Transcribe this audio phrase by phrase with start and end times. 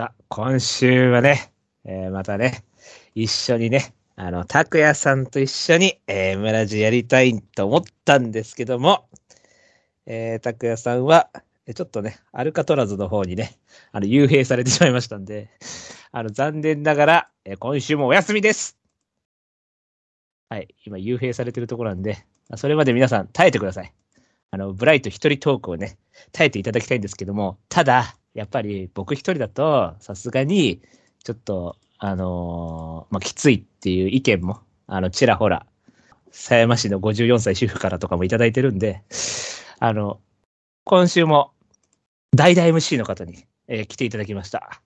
[0.00, 1.52] さあ、今週はね、
[1.84, 2.64] えーまたね、
[3.14, 9.10] 一緒にね、あの、拓也さんと一緒に、えー、村地やりたいと思ったんですけども、
[10.06, 11.28] えー、拓也さんは、
[11.74, 13.58] ちょっとね、アルカトラズの方にね、
[13.92, 15.50] あの、幽閉されてしまいましたんで、
[16.12, 18.78] あの、残念ながら、えー今週もお休みです
[20.48, 22.24] はい、今、幽閉されてるところなんで、
[22.56, 23.92] それまで皆さん耐えてください。
[24.50, 25.98] あの、ブライト一人トークをね、
[26.32, 30.80] 耐えていただきたいんですけども、ただ、やっぱり僕一人だと、さすがに、
[31.24, 35.66] ちょっと、あのーまあ、きついっていう意見も、あの、ちらほら、
[36.30, 39.02] 狭山市の54歳主婦からとかもいただいてるんで、
[39.80, 40.20] あの、
[40.84, 41.52] 今週も、
[42.34, 44.80] 代々 MC の方に、えー来ていただきました。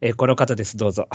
[0.00, 1.08] えーこの方です、どうぞ。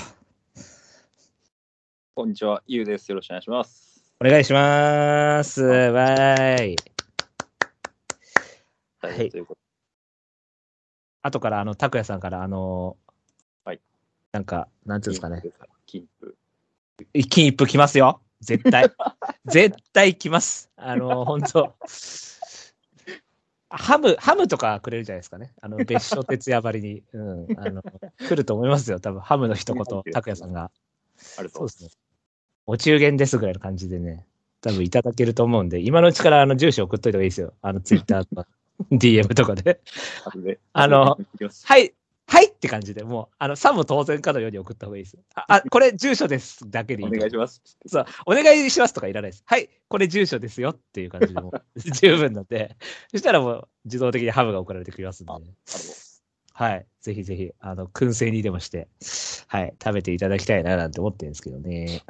[2.16, 3.10] こんにちは、ゆうです。
[3.10, 4.04] よろしくお願いします。
[4.20, 5.62] お願いします。
[5.62, 6.76] わーい。
[9.02, 9.65] はいということ
[11.26, 13.82] 後から、あの、拓也さんから、あのーはい。
[14.32, 15.42] なんか、なんていうんですかね。
[15.88, 16.36] 金符。
[17.30, 18.22] 金一封来ますよ。
[18.42, 18.92] 絶対。
[19.46, 20.70] 絶対来ます。
[20.76, 21.76] あの、本当
[23.70, 25.54] ハム、ハムとかくれるじゃないですかね。
[25.62, 27.04] あの、別所哲也ばりに。
[27.12, 27.60] うん。
[27.60, 29.00] あの、来ると思いますよ。
[29.00, 30.72] 多分、ハムの一言、拓也さんが。
[31.38, 31.90] あるとそうですね。
[32.68, 34.28] お中元ですぐらいの感じでね、
[34.62, 37.54] 多分いただけると思うんで、今のうちからあの住所送っといた方がいいですよ。
[37.62, 38.48] あの、ツイッターとか、
[38.92, 39.80] DM とかで。
[40.74, 41.18] あの、
[41.64, 41.94] はい、
[42.28, 45.18] はいって感じで、もう、あの、さも当然かのように送った方がいいです。
[45.36, 47.62] あ、あこれ住所ですだけでいいとお願いします。
[47.86, 49.44] そう、お願いしますとかいらないです。
[49.46, 52.76] はい、これ住所ですよっていう感じでもう 十分なんで、
[53.12, 55.46] そしたらもう自動的にハムが送られてきますんで、あある
[56.58, 58.88] はい、ぜひぜひ、あの、燻製にでもして、
[59.48, 62.02] はい、食べていただきたいななんて思ってるんですけどね。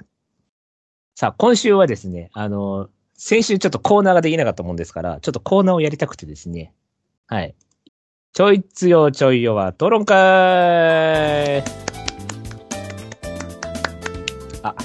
[1.16, 6.74] さあ、今週はですね、あの、先週ちょっとコーナーができなかったもんですから、ちょっとコーナーをやりたくてですね、
[7.28, 7.56] はい。
[8.34, 11.64] ちょいつよちょいよは討論会
[14.62, 14.76] あ、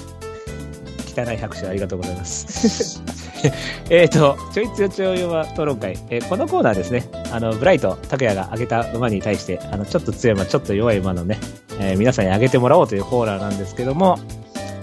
[1.04, 3.02] 汚い拍手ありがとうございます。
[3.90, 5.98] えっと、ちょいつよちょいよは討論会。
[6.10, 11.40] えーこのコーナーですね、あの、ブライト、拓也が挙げた馬に対して、あの、ちょっと強い馬、ちょっと弱い馬のね、
[11.80, 14.20] えー皆さんに挙げてもらおうというコーナーなんですけども、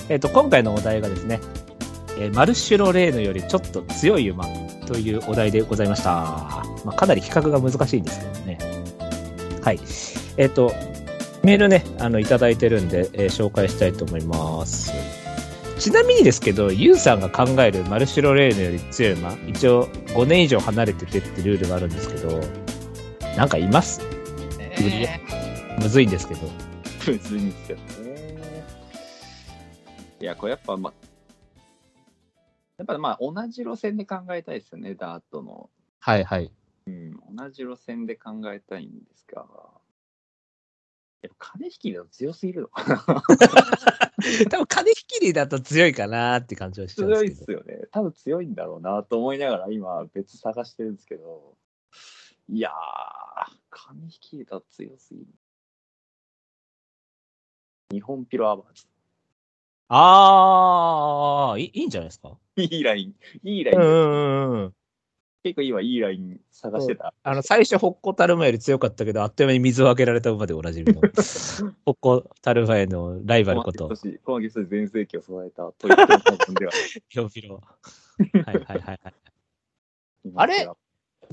[0.09, 1.40] えっ、と、今回のお題がですね、
[2.19, 4.45] えーマルシュロレーヌよりちょっと強い馬
[4.85, 6.11] というお題でございました。
[6.83, 8.57] まあ、かなり比較が難しいんですけどね。
[9.61, 9.79] はい。
[10.38, 10.73] えっ、と、
[11.44, 14.91] メールね、あの、いただいてるんで、えー紹介したいと思います。
[15.79, 22.41] ちなみにですけど、ユウさんが考えるマルシュロレーヌより強い馬、一応5年以上離れててってルールがあるんですけど、
[23.35, 24.01] なんかいます？
[24.59, 25.22] ね
[25.79, 26.41] むずいんですけど。
[27.07, 28.38] むずいんですよね。
[30.19, 30.94] いや、これやっぱ、まあ、
[32.78, 35.70] やっぱまあ、同じ路線で考えたいですよね、ダートの。
[36.00, 36.52] はいはい。
[36.86, 39.46] うん、同じ路線で考えたいんですが、
[41.24, 43.04] やっぱ金引きだと強すぎるのかな。
[44.52, 47.88] 多分金引きりだと強いかなって感じはしちゃうん強いっですよね。
[47.92, 51.58] 多分強いんだろうなと思いながら今別探してるんですけど、
[52.48, 52.74] いやー、
[53.72, 55.28] 紙引きだと強すぎる。
[57.92, 58.86] 日本ピロアバーズ。
[59.90, 62.38] ああ、いい いいんじゃないですか？
[62.58, 63.16] いいライン、
[63.48, 64.74] いいライン、うんうんうん。
[65.44, 67.14] 結構今いいライン探してた。
[67.24, 73.88] あの、最初、ホッコタルマより強かったけど、あっという間に水をあげられた馬でおなじみの、ホッコタルマへのライバルこと、
[74.26, 76.72] 小牧寿司全盛期を備えたトイプロの部分では。
[77.08, 77.62] ヒョンピロ。
[78.46, 79.00] はいはいはいはい。
[80.36, 80.68] あれ？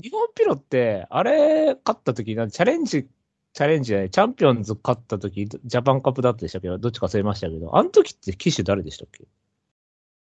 [0.01, 3.07] 日本ピロって、あれ、勝った時なんチャレンジ、
[3.55, 6.67] チャレンジじゃない、チャンピオンズ勝った時、ジャパンカップだったでしたっけ？
[6.67, 9.23] ど、どっちか忘れましたけど、あの時って騎手誰でしたっけ？
[9.23, 9.27] い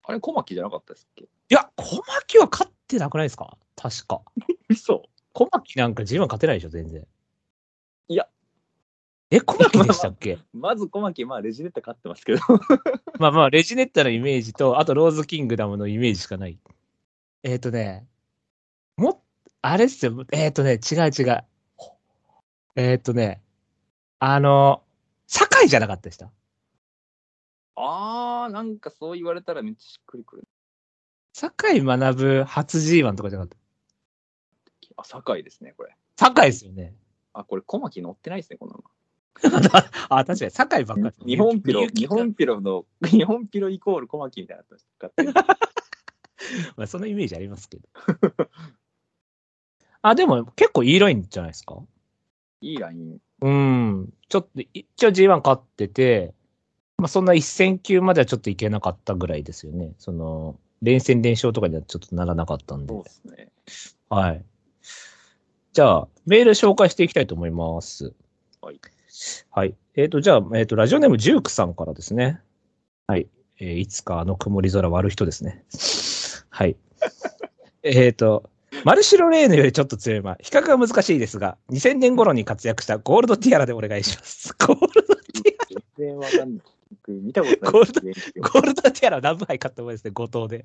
[0.03, 1.29] あれ、小牧じゃなかったですっけ？
[1.49, 3.57] や、小牧は勝ってなくないですか？
[3.77, 4.23] 確か。
[4.69, 7.07] 嘘小牧なんか G1 勝てないでしょ、全然。
[8.09, 8.27] いや。
[9.31, 10.39] え、小牧でしたっけ？
[10.53, 12.41] まず小牧、まあレジネッタ勝ってますけど。
[13.21, 16.59] まあまあ、レジネッタのイメージと、あとローズキングダムのイメージしかない。
[17.45, 18.09] えっ、とね、
[18.97, 19.21] もっ、
[19.63, 21.45] あれっすよ、えっ、とね、違う違う。
[22.77, 23.43] えっ、とね、
[24.19, 24.83] あの、
[25.27, 26.31] 堺じゃなかったでした
[27.77, 30.49] あー、なんかそう言われたらめっちゃしっくりくる。
[31.33, 33.59] 堺学ぶ初 G1 とかじゃなかっ
[34.97, 35.97] あ、堺ですね、これ。
[36.17, 36.27] た。
[36.27, 36.95] 堺ですよね。
[37.33, 38.85] あ、これ小牧乗ってないですね、この
[40.11, 41.35] あ、確かに堺ばっかり。
[41.35, 45.33] 日本ピロ、日本ピロの、日本ピロイコール小牧みたいなの使ってる。
[46.77, 47.89] まあ、そのイメージありますけど。
[50.03, 51.83] あ、でも結構いいラインじゃないですか
[52.61, 53.19] いいライン。
[53.43, 54.13] うん。
[54.29, 56.35] ちょっと、一応 G1 勝ってて、
[56.99, 59.93] まあそんな一戦級まではちょっといけなかったぐらいですよね。
[59.99, 63.05] その、連戦連勝とかにはちょっとならなかったんでそう。
[63.05, 63.53] ですね。
[64.09, 64.45] はい。
[65.73, 68.13] じゃあ、メール紹介していきたいと思います。
[68.61, 68.81] はい。
[69.51, 69.75] はい。
[69.97, 72.41] えっ、と、じゃあ、えっ、と、ラジオネームジュークさんからですね。
[73.07, 73.29] はい。
[73.59, 75.65] えーいつかあの曇り空割る人ですね。
[76.49, 76.77] はい。
[77.83, 78.51] えっと、
[78.85, 80.37] マルシロレーヌよりちょっと強い馬。
[80.41, 84.55] 比較は難しいですが、2000年頃に活躍したゴールドティアラでお願いします。
[84.59, 85.15] ゴールド、
[85.97, 86.63] 全然わかんない。
[86.91, 87.73] 僕見たことない。
[87.73, 88.01] ゴールド
[88.41, 90.65] ゴールドティアラ何部杯買った覚えですね、後藤で。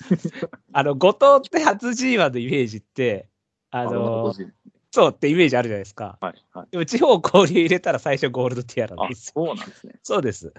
[0.72, 3.28] あの、後藤って初 G1 のイメージって、
[3.70, 4.34] ああのの、
[4.90, 6.18] そうってイメージあるじゃないですか。
[6.20, 6.66] はいはい。
[6.70, 9.44] でも地方交流入れたら最初ゴールドティアラなんあ、ですよ。
[9.46, 9.94] そうなんですね。
[10.02, 10.52] そうです。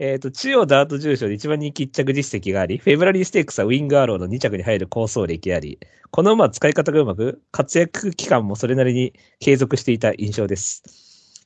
[0.00, 5.80] えっ、と、中央ダート重賞で一番人気一着実績があり、フェブラリーステークスはウィングアローの2着に入る構想歴あり、
[6.12, 10.84] この馬は使い方がうまく、活躍期間もそれなりに継続していた印象です。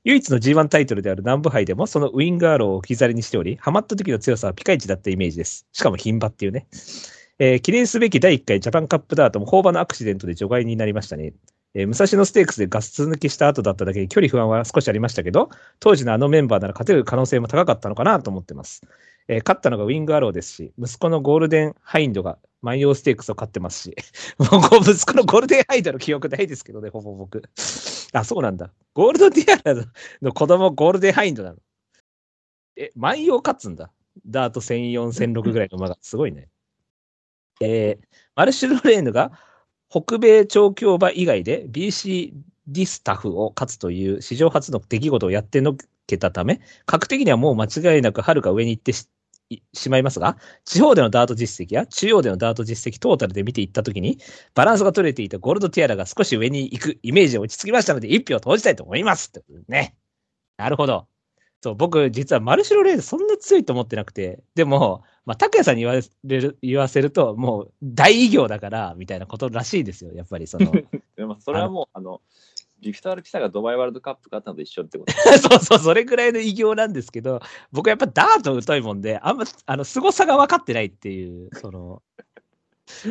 [0.05, 5.67] 唯一の G1 タイトルである南部杯でもそのウィングアローを置き去りにしており、ハマった時の強さはピカイチだったイメージです。
[5.73, 6.67] しかも牝馬っていうね。
[7.39, 11.33] えー記念すべき第1回ジャパンカップダートも放馬のアクシデントで除外になりましたね。
[11.75, 15.49] えー武蔵野ステークスでガス抜きした後だっただけに距離不安は少しありましたけど、
[15.81, 18.83] 当時のあのメンバーなら勝てる可能性も高かったのかなと思ってます。
[19.29, 23.97] えー勝ったのがウィングアローですし、息子のゴールデンハインドが万葉ステークスを勝ってますし、
[24.39, 27.43] もう息子のゴールデンハインドの記憶ないですけどね、ほぼ僕。
[28.13, 28.71] あ、そうなんだ。
[28.95, 29.85] ゴールドティアラ
[30.21, 31.59] の子供ゴールデンハインドなの。
[32.77, 33.91] え、万葉勝つんだ。
[34.27, 35.97] ダート1004、1006ぐらいの馬が。
[36.01, 36.49] すごいね。
[37.61, 39.33] えーマルシュロレーヌが
[39.93, 42.33] 北米調教馬以外で BC
[42.67, 49.11] ディスタフを勝つという史上初の出来事をやってのけたため、格的にはもう間違いなくはるか上に行ってし
[49.75, 54.17] しまいますが、地方でのダート実績や中央でのダート実績トータルで見ていったときに、
[54.55, 59.29] バランスが取れていたゴールドティアラが少し上に行くイメージが落ち着きましたので、一票投じたいと思います。
[59.29, 59.95] ってことでね。
[60.57, 61.12] なるほど。
[61.63, 66.03] そう、僕、実はマルシロレーズそんな強いと思ってなくて、でも、まあ、拓也さんに言われ
[66.41, 70.13] る、言わせると、もう大偉業だから、みたいなことらしいですよ。
[70.13, 70.73] やっぱりその、
[71.17, 72.21] でもそれはもう、あの、
[72.81, 75.13] ビクタール・ピサがドバイワールドカップ勝ったのと一緒ってこと。
[75.39, 82.03] そうそう、それぐらいの偉業なんですけど、僕はやっぱダート疎いもんで、あんま、あの、凄さが分かってないっていう、その、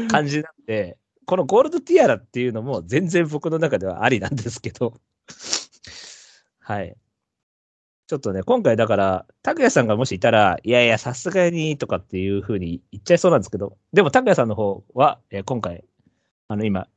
[0.10, 5.00] 感じなんで、このゴールドティアラっていうのも全然僕の中ではありなんですけど、
[6.60, 6.98] はい。
[8.12, 15.86] ちょっとね、今回だから、拓也さんがもしいたら、いやいや、さすがにとかっていうふうに言っちゃいそうなんですけど、でも拓也さんの方は、え今回、
[16.50, 16.90] あの今、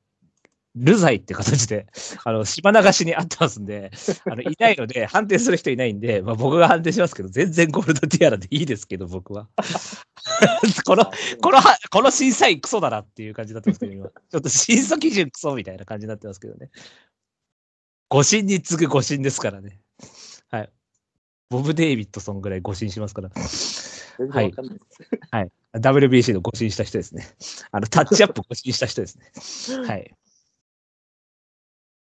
[0.75, 1.87] ルザイって形で、
[2.25, 3.93] あの、島流しにあってますんで、
[4.29, 9.47] あの、いないので、判定する人いないんで、 まあ僕が判定しますけど、全然ゴールドティアラでいいですけど、僕は。
[10.85, 11.05] この、
[11.41, 11.61] この、
[11.93, 14.09] この審査員クソだなっていう感じになってますけど、今。
[14.09, 16.71] ちょっと審査基準クソみたいな感じになってますけどね。
[18.09, 19.84] 誤審に次ぐ誤審ですからね。
[21.51, 21.63] はい。
[21.63, 23.31] ボブ・デイビッドソンぐらい誤審しますから。
[24.19, 24.79] 全然わかんない。
[25.31, 25.51] はい。
[25.75, 27.27] WBC の誤審した人ですね。
[27.73, 29.79] あの、タッチアップ誤審した人ですね。
[29.87, 30.15] はい。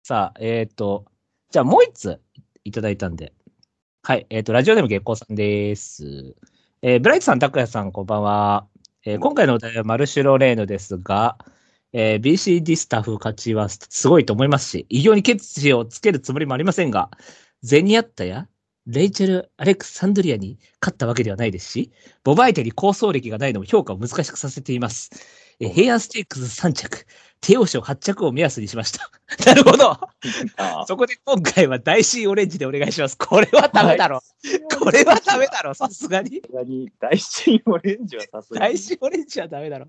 [0.03, 1.05] さあ、えっ、と、
[1.51, 2.21] じゃあもう一つ
[2.63, 3.33] いただいたんで。
[4.03, 4.25] はい。
[4.29, 6.35] えっ、と、ラジオネーム月光さんです。
[6.81, 8.67] えーブライトさん、拓也さん、こんばんは。
[9.05, 11.37] えー今回のお題はマルシュロレーヌですが、
[11.93, 17.11] えー BCD スタッフ勝ちはすごいと思いますし、偉業にケチをつけるつもりもありませんが、
[17.61, 18.47] ゼニアッタや
[18.87, 21.91] レイチェル・アレクサンドリアに勝ったわけではないですし、
[22.23, 25.09] ボバ相手に構想歴がないのも評価を難しくさせています。
[25.61, 27.05] えー平安ステークス3着、
[27.39, 29.09] 帝王賞8着を目安にしました。
[29.45, 29.91] なるほど。
[30.57, 33.17] あそこで今回は大新オレンジでお願いします。
[33.17, 34.21] これはダメだろ。
[34.79, 36.41] これはダメだろ、さすがに。
[36.41, 38.73] さすがに大新オレンジはさすがに。
[38.73, 39.87] 大新オレンジはダメだろ。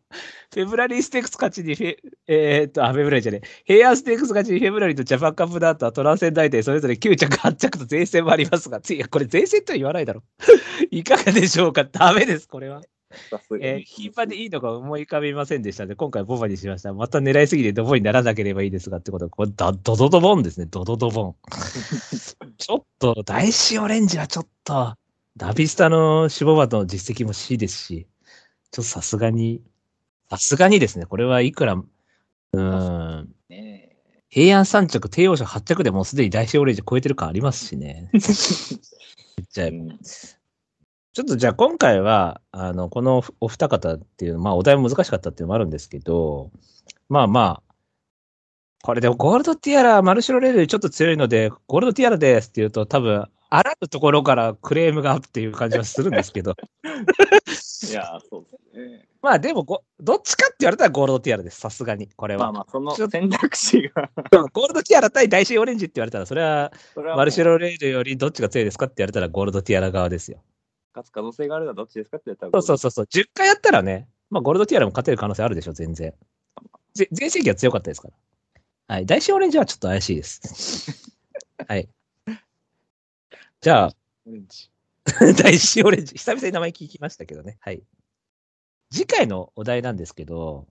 [0.52, 1.96] フェブラリーステークス勝ちにフェ、
[2.28, 3.48] えーっと、あ、フェブラリーじゃねえ。
[3.76, 10.22] 平安ステークス勝ちにフェブラリーとジャパンカップダートはトランセン大体それぞれ9着、8着と前線もありますが、ついや、これ前線とは言わないだろ。
[10.90, 11.84] いかがでしょうか？
[11.84, 12.82] ダメです、これは。
[13.61, 16.92] えー、キーパーでいいのか思い浮かびませんでしたので、今回ボバにしました。
[16.92, 20.66] また狙いすぎてドボにならなければいいですがってことは、これだドドドボンですね。
[20.66, 21.35] ドドドボン。
[22.59, 24.95] ちょっと、大師オレンジはちょっと、
[25.37, 28.07] ダビスタのシボバとの実績も C ですし、
[28.71, 29.62] ちょっとさすがに、
[30.31, 32.61] さすがにですね、これはいくら、うー
[33.23, 33.92] ん、ね
[34.33, 38.11] 平安3着、帝王賞8着でもうすでに大師オレンジ超えてる感ありますしね。
[39.52, 39.69] じゃ
[41.14, 46.50] ちょっとじゃあ今回は、あの、このお二方っていう、まあお題も難しかったっていうのもあるんですけど、
[47.09, 47.73] まあまあ、
[48.83, 59.07] これでもゴールドティアラ、マルシロレールよりちょっと強いので、ゴールドティアラですって言うと多分、あらぬところからクレームがっていう感じはするんですけど、いや、そうですね。
[59.21, 62.47] まあでもご、どっちかって言われたらゴールドティアラです、さすがに、これは。
[62.47, 64.11] まあまあ、その選択肢が、
[64.54, 70.42] ゴールドティアラ対大シーオレンジって言われたら、それはマルシロレールよりどっちが強いですかって言われたらゴールドティアラ側ですよ。
[70.94, 72.16] 勝つ可能性があるのはどっちですか？
[72.18, 73.04] って言ったら、そうそうそうそう。
[73.06, 76.14] 10回やったらね、まあ、ゴールドティアラも勝てる可能性あるでしょ、全然。
[76.94, 78.08] ぜ全盛期は強かったですか
[78.88, 78.94] ら。
[78.96, 79.06] はい。
[79.06, 81.12] 大師オレンジはちょっと怪しいです。
[81.68, 81.88] はい。
[83.61, 83.92] じゃあ、
[84.26, 84.70] オレンジ。
[85.42, 86.14] 大師オレンジ。
[86.14, 87.58] 久々に名前聞きましたけどね。
[87.61, 87.82] はい。
[88.90, 90.66] 次回のお題なんですけど、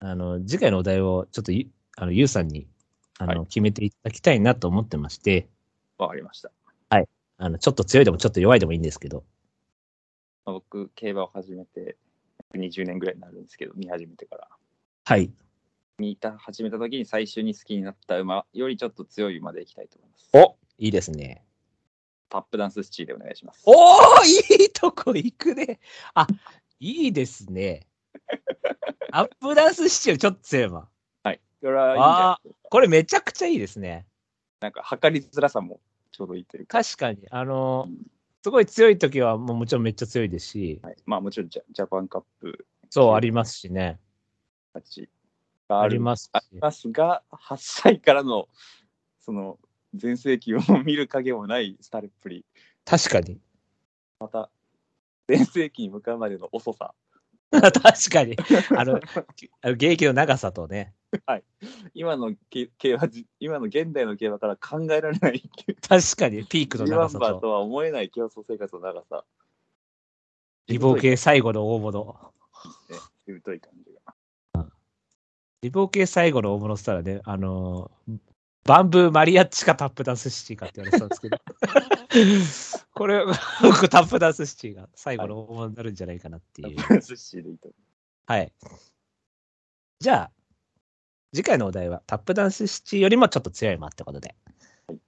[0.00, 2.68] あの、次回のお題をちょっとゆ、あの、ゆうさんに、
[3.18, 5.48] あの、は決めていただきたいなと思ってまして、
[5.96, 6.50] わかりました。
[7.38, 9.24] あの、ちょっと強いでもちょっと弱いでもいいんですけど、
[10.44, 11.96] まあ僕、競馬を始めて、
[12.54, 14.48] 20年ぐらいになるんですけど、見始めてから。
[15.04, 15.30] はい。
[15.98, 20.30] 見た、始めた時に最初に好きになった馬よりちょっと強い馬でいきたいと思います。
[20.34, 21.42] おいいですね。
[22.28, 23.62] タップダンススチーでお願いします。
[23.66, 25.78] おーいいとこ行くね。
[26.14, 26.26] あ、
[26.80, 27.86] いいですね。
[29.12, 30.88] アップダンスシチューちょっと強いわ。
[31.22, 31.40] はい。
[31.60, 32.68] これはいいんじゃないですか。
[32.70, 34.06] これめちゃくちゃいいですね。
[34.60, 35.80] なんか、測りづらさも
[36.16, 36.82] ちょうどいいというか。
[36.82, 37.88] 確かに、あの、
[38.42, 43.98] すごい強い時はもうもちろんめっちゃ強いですし、はい、まあもちろんジャジャパンカップそうありますしね。
[44.72, 45.10] ある
[45.68, 48.48] ありますあしりますが、8歳からの
[49.20, 49.58] その
[49.94, 52.46] 全盛期を見る影もないスタルっぷり、
[52.84, 53.38] 確かに。
[54.20, 54.48] また
[55.28, 56.94] 全盛期に向かうまでの遅さ、
[57.50, 57.70] 確
[58.10, 58.36] かに。
[58.76, 59.00] あの、
[59.60, 60.94] あの現役の長さとね。
[61.94, 65.42] 今のけ競馬じ、今の現代の競馬から考えられない
[65.88, 69.24] 確かに、ピークの長 G1 さと、馬とは思えない競争生活の長さ、
[70.66, 72.16] リボ系最後の大物。
[72.90, 73.92] ね、しぶとい感じ
[74.54, 74.66] が。
[75.62, 78.18] リボ系最後の大物ったらね、あのー
[78.66, 83.24] バンブーマリアッチかタップダンスシティかって言われてたんですけど、 これ、
[83.62, 87.00] 僕タップダンスシティが最後の大物になるんじゃないかなっていう。
[87.00, 87.74] 寿司でいいと思
[88.26, 88.52] はい。
[90.00, 90.30] じゃあ、
[91.36, 94.34] 次回のお題はタップダンスシティよりもちょっと強い馬ってことで。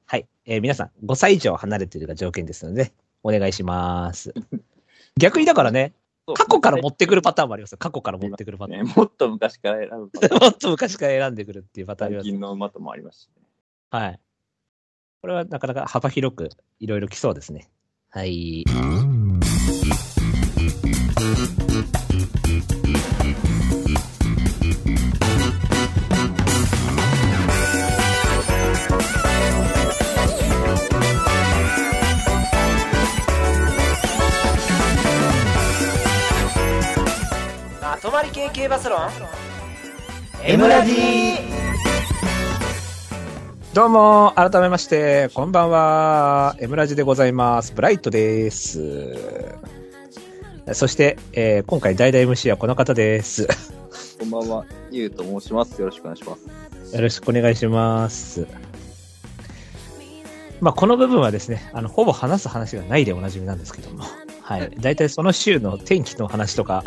[0.04, 0.28] はい。
[0.44, 2.92] えー皆さん、5歳以上離れているが条件ですので、
[3.22, 4.34] お願いします。
[5.16, 5.94] 逆にだからね、
[6.26, 6.34] う。
[6.34, 7.78] 過去から持ってくるパターンもありますよ。
[7.78, 8.84] 過去から持ってくるパターン。
[8.84, 12.24] ね、もっと昔から選ぶパターンもっと昔から選んでくるっていうパターンあります。
[12.24, 13.42] 最近の馬ともありますし、ね。
[13.90, 14.20] はい。
[15.22, 17.70] これはなかなか幅広くいろいろ来そうですね。
[18.10, 18.66] はい。
[38.08, 39.10] まとまり系系バスロン
[40.42, 40.94] M ラジ
[43.74, 46.56] どうも、改めまして、こんばんは。
[46.58, 47.74] エムラジでございます。
[47.74, 49.54] ブライトです。
[50.72, 53.46] そして、えー今回代打 MC はこの方です。
[54.18, 55.78] こんばんは、ゆうと申します。
[55.78, 56.96] よろしくお願いします。
[56.96, 58.46] よろしくお願いします。
[60.62, 64.04] まあ、この部分はですね、あの、ほぼ話す話がないでおなじみなんですけども、
[64.48, 64.70] はい。
[64.80, 66.82] 大体その週の天気の話とか、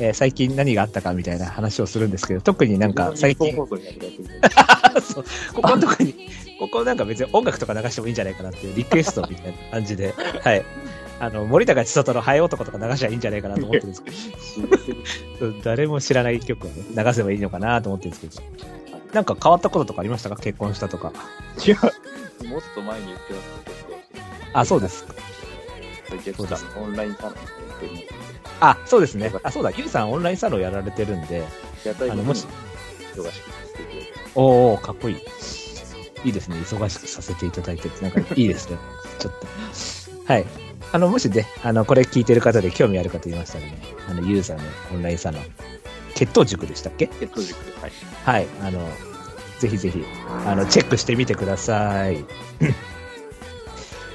[0.00, 3.76] えー最近何があったかみたいな話をするんですけど、特になんか最近、 ここ
[5.76, 6.14] のとこに、
[6.58, 10.64] ここなんか別に音楽とか流してもいいんじゃないかなっていうリクエストみたいな感じで、はい。
[11.20, 14.16] あの、森高千里のハエ男とか流しゃいいんじゃないかなと思ってるんですけど、
[15.38, 18.48] そう誰も知らない曲をね、流せばいいのかなと思ってるんですけど、
[19.12, 20.36] なんか変わったこととかありましたか？
[20.36, 21.12] 結婚したとか。
[21.64, 21.74] 違う。
[22.48, 23.72] もっと前に言ってますけ
[24.52, 25.14] ど、あ、そうですか。
[26.24, 27.92] ゲストさんのオンラインサロンでやってる
[28.60, 29.32] あ、そうですね。
[29.42, 31.44] あ、そうだ、ゆうさんオンラインサロンやられてるんで、
[31.84, 32.46] 屋台あのもし
[33.14, 33.50] 忙しく。
[34.34, 35.16] おー、かっこいい。
[36.24, 36.56] いいですね。
[36.56, 38.78] 忙しくさせていただいてて、なんかいいですね。
[39.18, 39.32] ちょっ
[40.26, 40.32] と。
[40.32, 40.46] はい。
[40.92, 45.42] あの、もしね、あの、これ聞いてる方で興味ある方いましたらね、あの、ゆうさんのオンラインサロン、
[46.14, 47.08] 血糖塾でしたっけ？
[47.08, 47.92] 血糖塾で、はい。
[48.24, 48.46] はい。
[48.62, 48.88] あの、
[49.58, 50.04] ぜひぜひ、
[50.46, 52.24] あの、チェックしてみてください。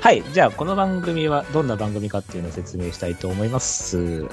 [0.01, 0.24] はい。
[0.32, 4.27] じゃあ、この番組はどんな番組かっていうのを説明したいと思います。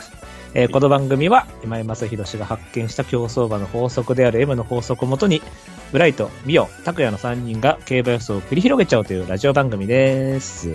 [0.55, 5.43] えーこの番組は、今井正弘氏が発見した競走馬の法則である M の法則をもとに、
[5.91, 10.71] ブライト、ミオ、拓也の3人が競馬予想を繰り広げちゃおうというラジオ番組です。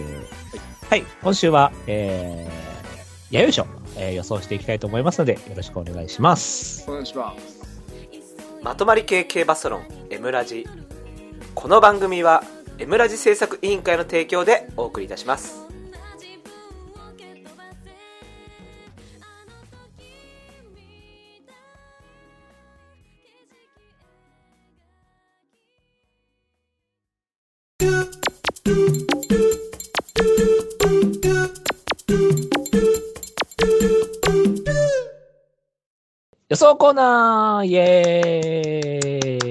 [0.90, 1.04] はい。
[1.24, 6.84] 今週は、えー、弥生賞、えー予想していきたいと思いますので、よろしくお願いします。
[6.90, 7.62] お願いします。
[8.62, 10.68] まとまり系系バスロン M ラジ
[11.56, 12.44] この番組は
[12.82, 15.68] M ラジ制作委員会の提供でお送りいたします
[36.50, 39.51] 予想コーナーイエーイ。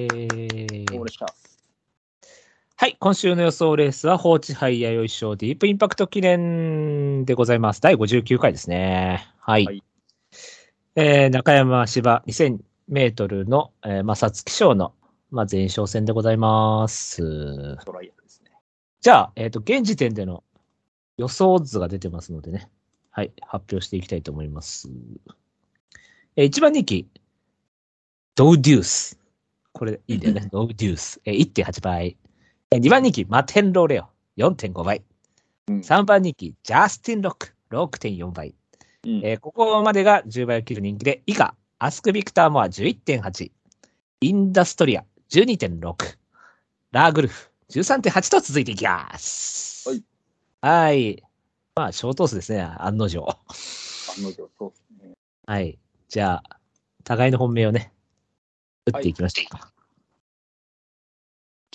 [2.81, 7.83] はい、今週の予想レースは、放置杯弥生賞ディープインパクト記念でございます。
[7.83, 9.29] 第59回ですね。
[9.39, 9.67] はい。
[9.67, 9.83] はい
[10.97, 12.59] えー中山芝2000
[12.89, 14.95] メートルの、えー、まあ、皐月賞の、
[15.31, 17.19] まあ、前哨戦でございます。
[17.85, 18.51] トライアルですね。
[19.03, 20.43] じゃあ、えっ、と、現時点での
[21.19, 22.71] 予想図が出てますのでね。
[23.11, 23.31] はい。
[23.43, 24.89] 発表していきたいと思います。
[26.35, 27.07] えー、1番人気、
[28.35, 29.19] ドウデュース。
[29.73, 30.49] これいいんだよね。
[30.51, 31.21] ドウデュース。
[31.27, 32.17] えー、1.8倍。
[32.73, 34.05] えー、2番人気、マテンローレオ。
[34.37, 35.03] 4.5倍。
[35.69, 37.55] うん3番人気、ジャスティン・ロック。
[37.71, 38.55] 6.4倍。
[39.05, 43.51] うんえーここまでが10倍を切る人気で、以下、アスク・ビクター・モア11.8、
[44.21, 46.19] インダストリア12.6、
[46.93, 49.89] ラーグルフ13.8と続いていきます。
[49.89, 50.05] はい。
[50.61, 51.23] はい。
[51.75, 53.27] まあ、ショートースですね、案の定。
[53.27, 55.15] 案の定そうですね。
[55.47, 55.79] はい。
[56.09, 56.61] じゃあ、
[57.03, 57.93] 互いの本命をね、
[58.87, 59.70] 打っていきましょうか。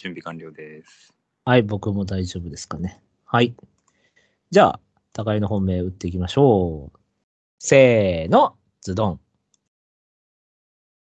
[0.05, 1.15] 準備完了です。
[1.45, 3.01] はい、僕も大丈夫ですかね。
[3.25, 3.55] はい。
[4.51, 4.79] じゃあ、
[5.13, 6.97] 互いの本命打っていきましょう。
[7.57, 9.19] せーの、ズドン。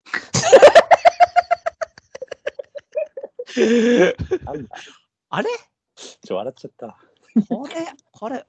[5.31, 5.49] あれ？
[5.95, 6.99] ちょ、笑っちゃった。
[7.49, 7.75] これ、
[8.11, 8.45] これ、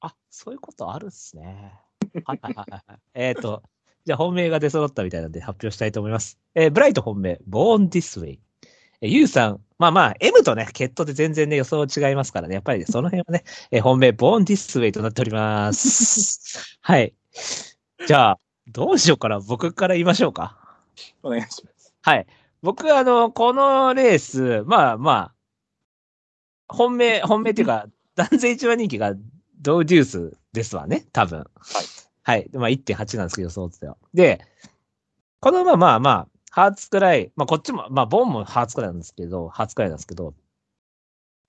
[0.00, 1.74] あ、そういうことあるっすね。
[2.24, 2.82] はいはいはいはい。
[3.14, 3.62] えっと、
[4.04, 6.40] じゃあ本命が出揃ったみたいなんで発表したいと思います。
[6.56, 8.30] えーブライト本命、Born This Way。
[8.30, 8.40] えーユウ
[9.28, 12.54] さん、まあまあ、M とね、ケットで全然ね、予想違いますからね。
[12.54, 16.78] やっぱりその辺はね、えー本命、Born This Way となっております。
[16.82, 17.14] はい。
[18.06, 19.40] じゃあ、どうしようかな。
[19.40, 20.58] 僕から言いましょうか。
[21.22, 21.94] お願いします。
[22.02, 22.26] はい。
[22.62, 25.34] 僕、あの、このレース、まあまあ、
[26.68, 29.14] 本命、本命っていうか、断然一番人気が
[29.60, 31.38] ドウデュースですわね、多分。
[31.38, 31.48] はい
[32.24, 32.48] はい。
[32.54, 33.96] まあ1.8なんですけど、予想では。
[34.14, 34.40] で、
[35.40, 40.34] この馬、まあまあ、ハーツくらい、まあこっちも、まあボンもハーツくらいなんですけど、ハーツくらいなんですけど、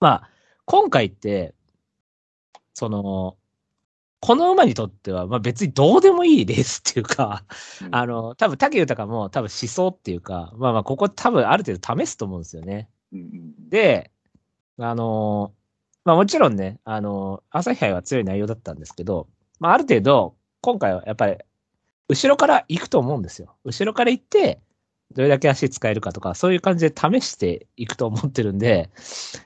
[0.00, 0.30] まあ、
[0.64, 1.54] 今回って、
[2.74, 3.36] その、
[4.18, 7.44] この馬にとっては、まあ別にどうでもいいレースっていうか、
[7.82, 12.88] うんあの、多分武豊も多分思想っていうか、まあまあここ多分ある程度試すと思うんですよね。
[13.70, 14.10] で、
[14.76, 15.52] あの
[16.04, 19.28] まあもちろんね、あの朝日杯は強い内容だったんですけど、
[19.60, 21.36] まあある程度、今回はやっぱり、
[22.08, 23.54] 後ろから行くと思うんですよ。
[23.62, 24.58] 後ろから行って、
[25.12, 28.90] どれだけ足使えるかとか、そういう感じで試していくと思ってるんで、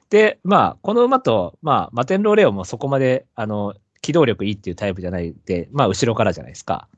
[0.08, 6.88] で、まあ、この馬と、まあ、マテンローレオもそこまで、あの、機動力いいっていうタイプじゃないんで、まあ、後ろからじゃないですか。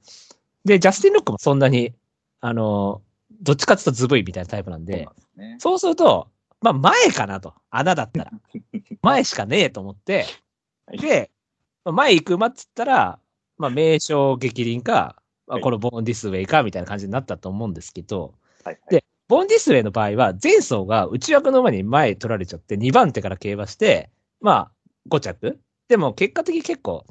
[0.65, 1.93] で、ジャスティン・ロックもそんなに、
[2.41, 3.03] あの、
[3.43, 5.57] どっちかっていうとズブいみたいなタイプなんでそうすね。
[5.59, 6.29] そうすると、
[6.61, 7.55] まあ前かなと。
[7.71, 8.31] 穴だったら。
[9.03, 10.27] 前しかねえと思って、
[10.87, 11.31] はいで、
[11.85, 13.19] まあ前行く馬っつったら、
[13.59, 24.11] まあ名称激輪か、まあはいこのボーンディスウェイかみたいな感じになったと思うんですけど、はいはいでボーンディスウェイの場合は、前走が内枠の馬に前取られちゃって、2番手から競馬して、
[24.43, 24.73] まあ
[25.09, 27.07] 5着でも結果的に結構、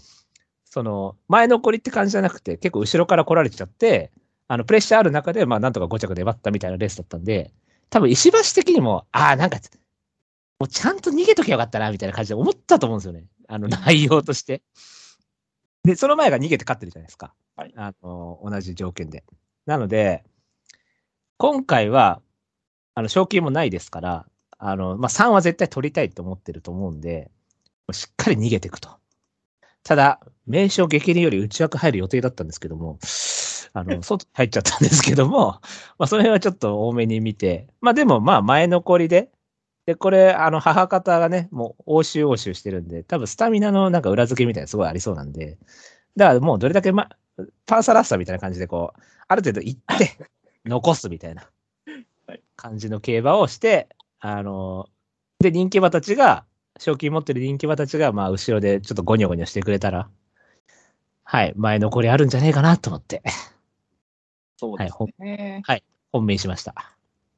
[0.66, 4.12] その、前残りって感じじゃなくて、結構後ろから来られちゃって、
[4.48, 7.52] あの、プレッシャーある中で、まあなんとか5着で粘ったみたいなレースだったんで、
[7.90, 9.58] 多分石橋的にも、ああ、なんか、
[10.60, 13.26] もうちゃんと逃げときゃよかったな、みたいな感じで思ったと思うんですよね。
[13.48, 14.62] あの、内容として。
[15.84, 17.34] で、その前が逃げて勝ってるじゃないですか。
[17.56, 19.24] はいあの、同じ条件で。
[19.66, 20.24] なので、
[21.42, 22.22] 今回は、
[22.94, 24.28] あの、賞金もないですから、
[24.60, 27.32] あの、まあ、3は絶対取りたいと思ってると思うんで、
[27.92, 28.90] しっかり逃げていくと。
[29.82, 33.00] ただ、名称激励より内枠入る予定だったんですけども、
[33.74, 35.54] あの、 外入っちゃったんですけども、
[35.98, 39.32] まあ、その辺はちょっと多めに見て、まあ、でも、まあ、前残りで、
[39.88, 45.58] で、これ、あの、母方がね、もう、欧州欧州してるんで、多分、スタミナのなんか裏付けみたいなのすごいありそうなんで、
[46.16, 47.10] だからもう、どれだけ、ま、
[47.66, 50.12] パンサラッサみたいな感じで、こう、ある程度行って、
[50.66, 51.50] 残すみたいな
[52.28, 54.88] はい感じの競馬をして、あの、
[55.40, 56.46] で、人気馬たちが、
[56.80, 60.10] 賞金持ってる人気馬たちが、まあ、後ろでちょっとゴニョゴニョしてくれたら、
[61.24, 63.24] はい、前残りあるんじゃねえかなと思って、
[64.58, 65.64] そうですね。
[66.12, 66.76] 本命しました。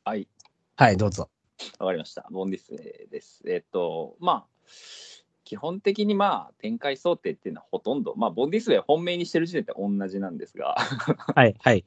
[0.03, 0.27] はい。
[0.75, 1.29] はい、どうぞ。
[1.79, 2.27] わかりました。
[2.29, 3.43] ボンディスウェイです。
[3.47, 4.69] えっと、まあ、
[5.45, 10.75] 基本的にまあ、展開想定っていうのはほとんど、まあ、ボンディスウェイ本命にしてる時点で同じなんですが、
[11.35, 11.85] はい、はい。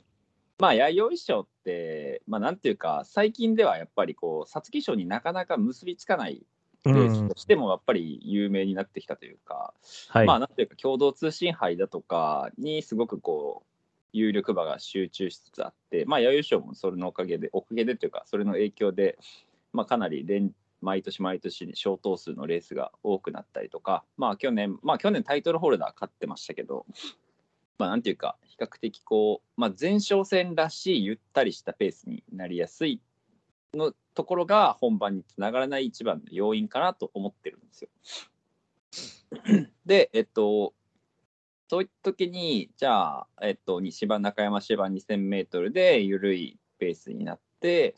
[0.58, 6.46] まあ、弥生賞って、まあ、なんていうか、最近ではやっぱりこう、皐月賞になかなか結びつかない
[6.84, 9.74] うレースんとしても、やっぱり有名になってきたというか、
[10.08, 10.26] はい。
[10.26, 13.66] まあ、なんていうか、共同通信杯だとかにすごくこう、
[14.12, 19.18] 有力馬が集中しつつあって、まあ、弥生賞もそれのおかげで、おかげでというか、それの影響で、
[19.72, 26.86] まあ、かなり連毎年毎年小頭数のレースが多くなったりとか、まあ、去年、まあ、去年タイトルホルダー勝ってましたけど、
[27.78, 33.00] まあ、なんていうか、比較的こう、まあ、前哨戦らしいゆったりしたペースになりやすい
[33.74, 37.90] のところが本番につながらない一番の要因かなと思ってるんですよ。
[39.84, 40.72] で、えっと、
[41.68, 47.94] そういった時に、じゃあ、えっと、芝中山芝2000メートルで緩いペースになって、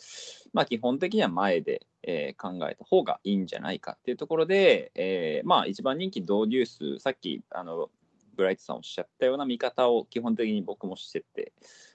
[0.52, 6.66] まあ、基本的には前でえー考えた方がいいんじゃないかっていうところで、えーまあ、一番人気ドーデュー
[6.96, 7.90] ス、さっきあの
[8.38, 11.52] ブライトさんおっしゃったような見方を基本的に僕もしてて、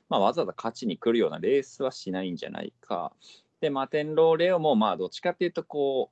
[0.09, 3.13] まあ、わざわざ勝ちに来るようなレースはしないんじゃないか。
[3.61, 6.11] で、マテンローレオも、まあ、どっちかっていうと、こ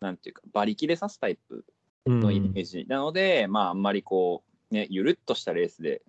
[0.00, 1.64] う、なんていうか、馬力で刺すタイプ
[2.06, 6.02] うんのイメージなので、まあ、あんまりこう、ね、ゆるっとしたレースで、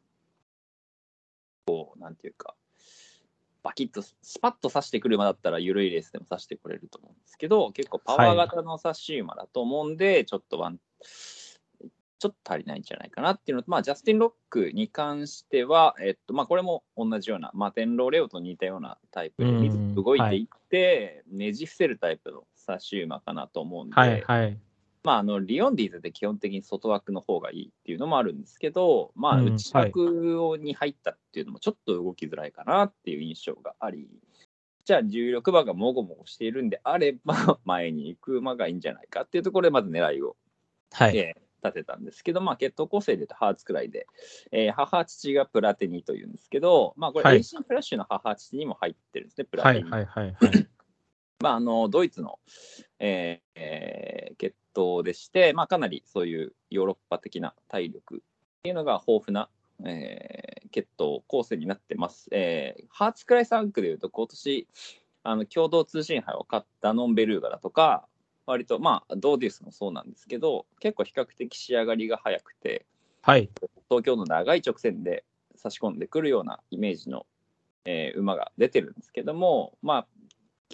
[1.65, 2.55] こう、なんていうか、
[3.63, 10.79] バキッとスパッと刺してくる馬だったら、ゆるいレースでも刺してくれると思うんですけど、結構パワー型の刺し馬だと思うんで、ちょっとワン、
[12.23, 24.57] ちょっと足りないんじゃないかなっていうのと、まあ、ジャスティン・ロックに関しては、えっと、まあ、これも同じような、マテンローレオと似たようなタイプで、うん水動いていって、ねじ伏せるタイプの刺し馬かなと思うんで、はいはい。
[25.03, 34.07] まあ、あのリオンディーズって基本的に外枠の方がいいっていうのもあるんですけど、まあ、うん内枠に入ったっていうのもちょっと動きづらいかなっていう印象があり、
[34.85, 40.37] じゃあ16馬がもごもごしているんであれば、前に行く馬がいいんじゃないかっていうところで、まず狙いを、
[40.93, 41.17] はい。
[41.17, 44.07] えー立てたんですけど、まあ、血統構成で言うとハーツクライで、
[44.51, 49.89] えー母父がプラティニというんですけど、まあ、これ、はいエイシンフラッシュの母父にも入ってるんですね、プラティニ。
[49.89, 50.67] はいはいはいはい。
[51.39, 52.39] まあ、あのドイツの、
[52.99, 58.19] えーえー血統でして、まあ、かなりそういうヨーロッパ的な体力っ
[58.63, 59.49] ていうのが豊富な、
[59.85, 62.27] えー血統構成になってます。
[62.31, 64.67] えーハーツクライ産駒でいうと、今年
[65.23, 68.07] あの共同通信杯を勝ったダノンベルーガだとか、
[68.45, 72.85] 割と、まあ、ドーデュースもそうなんですけど、結構比較的仕上がりが早くて、
[73.21, 73.49] はい。
[73.89, 75.23] 東京の長い直線で
[75.55, 77.25] 差し込んでくるようなイメージの、
[77.85, 80.07] えー馬が出てるんですけども、まあ、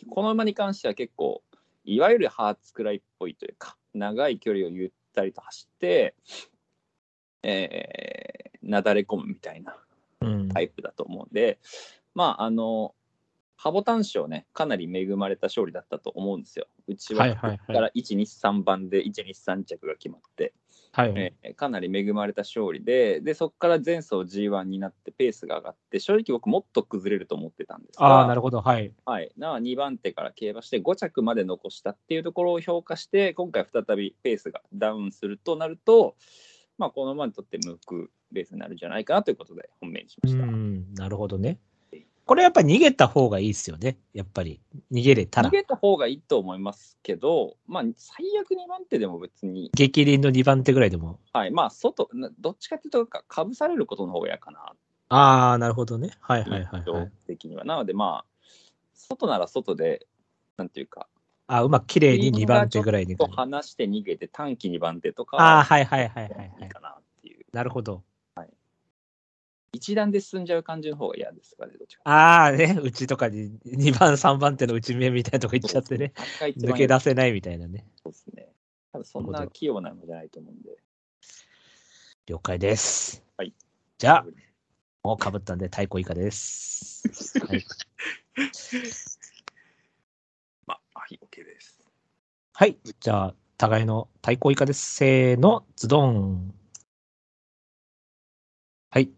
[0.09, 1.43] この馬に関しては結構、
[1.85, 6.15] いわゆるハーツくらいっぽいというか、長い距離をゆったりと走って、
[7.43, 9.75] えーなだれ込むみたいな
[10.21, 10.49] うん。
[10.49, 11.59] タイプだと思うんで、
[12.13, 12.93] まあ、あの、
[13.61, 16.65] ハボタン賞ね、かなり恵まれた勝利だったと思うんですよ。
[16.87, 20.53] うちは、はいはいはいから1、2、3番で1、2、3着が決まって、
[20.93, 21.13] はい。
[21.17, 28.61] えーかなり恵まれた勝利で、でそこから前走 G1 になってペースが上がって、正直僕、もっと崩れると思ってたんですが、ああ、なるほど。
[28.61, 28.93] はい。
[29.05, 36.15] はい、な2番手から競馬して5着まで残したっていうところを評価して、今回再びペースがダウンするとなると、
[36.77, 40.45] まあ、この馬にとって向くレースになるんじゃないかなということで本命にしまうした。
[40.45, 40.93] ん。
[40.93, 41.59] なるほどね。
[42.29, 43.97] これやっぱり逃げた方がいいですよね。
[44.13, 44.61] やっぱり。
[44.91, 45.51] 逃げれたら逃。
[45.51, 51.19] げた方がいいと思いますけど、まあ、最悪2番手でも別に、激輪の2番手ぐらいでも。
[51.33, 54.59] はい、まあ、外、などっちかっていうとか、かぶされることの方が嫌かな
[55.09, 56.11] ああ、なるほどね。
[56.19, 57.11] はいはいはい、はい。
[57.25, 57.63] 的には。
[57.63, 58.25] なので、まあ、
[58.93, 60.05] 外なら外で、
[60.55, 61.07] なんていうか、
[61.47, 63.17] あうまく綺麗に2番手ぐらいに。
[63.17, 66.65] と離して逃げて短期2番手とかああ、ははいはいはいはい、はいい。
[66.65, 67.43] いかなっていう。
[67.53, 68.03] なるほど。
[69.71, 72.01] 一段で進んじゃう感じの方が嫌ですかね、どっちか。
[72.05, 76.13] ああね、うちとかに2番、3番手の内目みたいなとこ行っちゃってね。
[76.57, 77.85] 抜け出せないみたいなね。
[78.03, 78.53] そうですね。
[78.91, 80.77] 多分そんな器用なのじゃないと思うんで。
[82.25, 83.23] 了解です。
[83.37, 83.53] はい。
[83.97, 84.25] じゃあ、
[85.03, 87.39] もうかぶったんで太鼓以下です。
[87.45, 87.65] はい、
[90.65, 91.79] まあ、はい、OK です。
[92.53, 92.77] はい。
[92.99, 94.95] じゃあ、互いの太鼓以下です。
[94.95, 96.53] せーの、ズドン。
[98.91, 99.11] はい。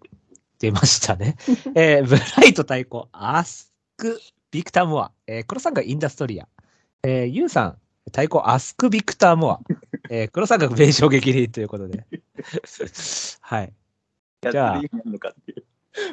[0.61, 1.35] 出ましたね。
[1.75, 4.21] えー、ブライト太鼓、アスク・
[4.51, 5.11] ビクター・モア。
[5.25, 6.47] えー、黒さんがインダストリア。
[7.01, 9.59] えー、ユウさん、太鼓、アスク・ビクター・モア。
[10.11, 12.05] えー、黒さんが名称撃輪ということで。
[13.41, 13.73] はい。
[14.51, 14.81] じゃあ。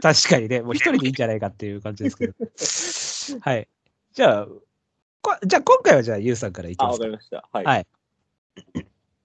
[0.00, 2.34] 確かにね、もう一人でいいんじゃないかっていう感じですけど。
[3.44, 3.68] はい。
[4.12, 4.46] じゃあ、
[5.20, 7.16] こじゃあ今回はじゃあユウさんからいきあ、ますかわかり。
[7.16, 7.48] ました。
[7.52, 7.64] はい。
[7.64, 7.86] はい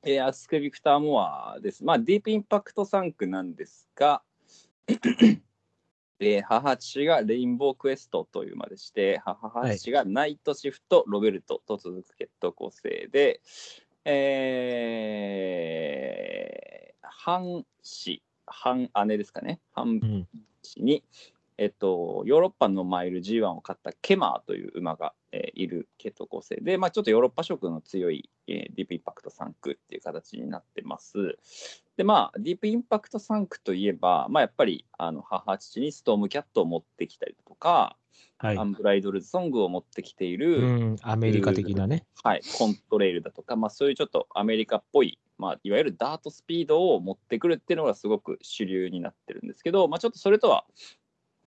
[0.06, 1.84] えーアスク・ビクター・モアです。
[1.86, 4.22] まあ、ディープインパクト3区なんですが、
[6.19, 13.41] えー母父がレインボークエストという馬でして、母父がナイトシフト、ロベルトと続く血統構成で、
[14.06, 20.28] えー、半子、半姉ですかね、半うん。
[20.62, 21.04] 子に、
[21.63, 31.38] えっと、ヨーロッパのマイル G1 を勝ったケマーという馬が、えーいる血統構成で、まあ、ちょっとヨーロッパ色の強い、えーディープインパクト3区っていう形になってます。
[31.95, 37.95] で、まあ、ディープインパクト3区といえば、まあ、やっぱりあの母父にストームキャットを持ってきたりとか、
[38.38, 38.63] はいア。
[38.63, 42.06] ンブライドルズソングを持ってきている、うん、アメリカ的なね。
[42.23, 50.65] はい、コントレイルだとか、まあ、そういうちょっとアメリカっぽい、まあ、いわゆるダートスピードを持ってくるっていうのがすごく主流になってるんですけど、まあ、ちょっとそれとは、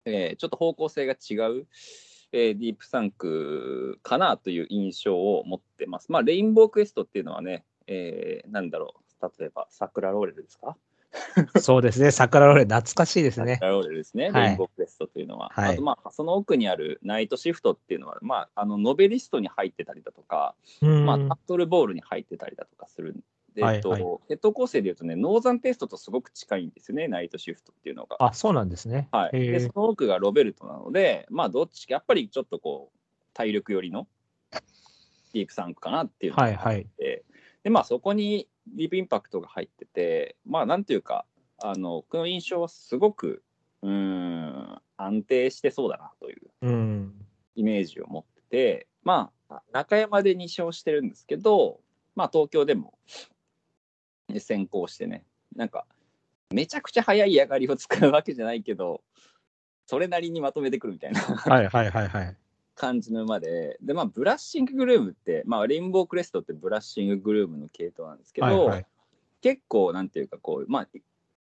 [0.09, 1.67] えーちょっと方向性が違う、
[2.31, 6.11] えーディープ産駒かなという印象を持ってます。
[6.11, 10.77] まあ、レインボークエストっていうのはね、えーなんだろう、例えばサクラローレルですか？
[11.61, 12.11] そうですね。
[12.11, 13.57] サクラローレル懐かしいですね。
[13.61, 15.49] ラローレですね、はいレインボークエストというのは。
[15.53, 23.15] はいあと、まあ、その奥にあるナイトシフトっていうのは、まあ、あのノヴェリストに入ってたりだとか、うんまあ、タットルボールに入ってたりだとかする
[23.61, 28.17] えっとはい血統構成でいうとね、ノーザンテーストとすごく近いんですよね、ナイトシフトっていうのが。
[28.19, 29.09] あ、そうなんですね。
[29.11, 32.97] はい、でその奥がロベルトなので、まあ、どっちか、やっぱりちょっとこう、
[33.33, 34.07] 体力寄りの
[35.33, 36.87] ディープサンクかなっていうのがはいはい。
[36.97, 37.23] で、
[37.63, 41.25] でまあ、そこにディープインパクトが入ってて、まあ、なんていうか、
[41.59, 43.43] あの僕の印象はすごく、
[43.81, 47.13] うーん、安定してそうだなといううん。
[47.55, 51.79] イメージを持ってて、まあ、中山で2勝してるんですけど、
[52.15, 52.97] まあ、東京でも
[54.29, 55.23] ね先行してね、
[55.55, 55.85] なんか、
[56.53, 59.01] めちゃくちゃ速い上がりを使うわけじゃないけど、
[59.85, 62.35] それなりにまとめてくるみたいなはいはいはいはい。
[62.75, 68.85] 感じの馬で、で、まあ、ブラッシンググルームって、まあ、レインボークレストってブラッシンググルームの系統なんですけど、はいはい。
[69.41, 70.87] 結構、なんていうか、こう、まあ、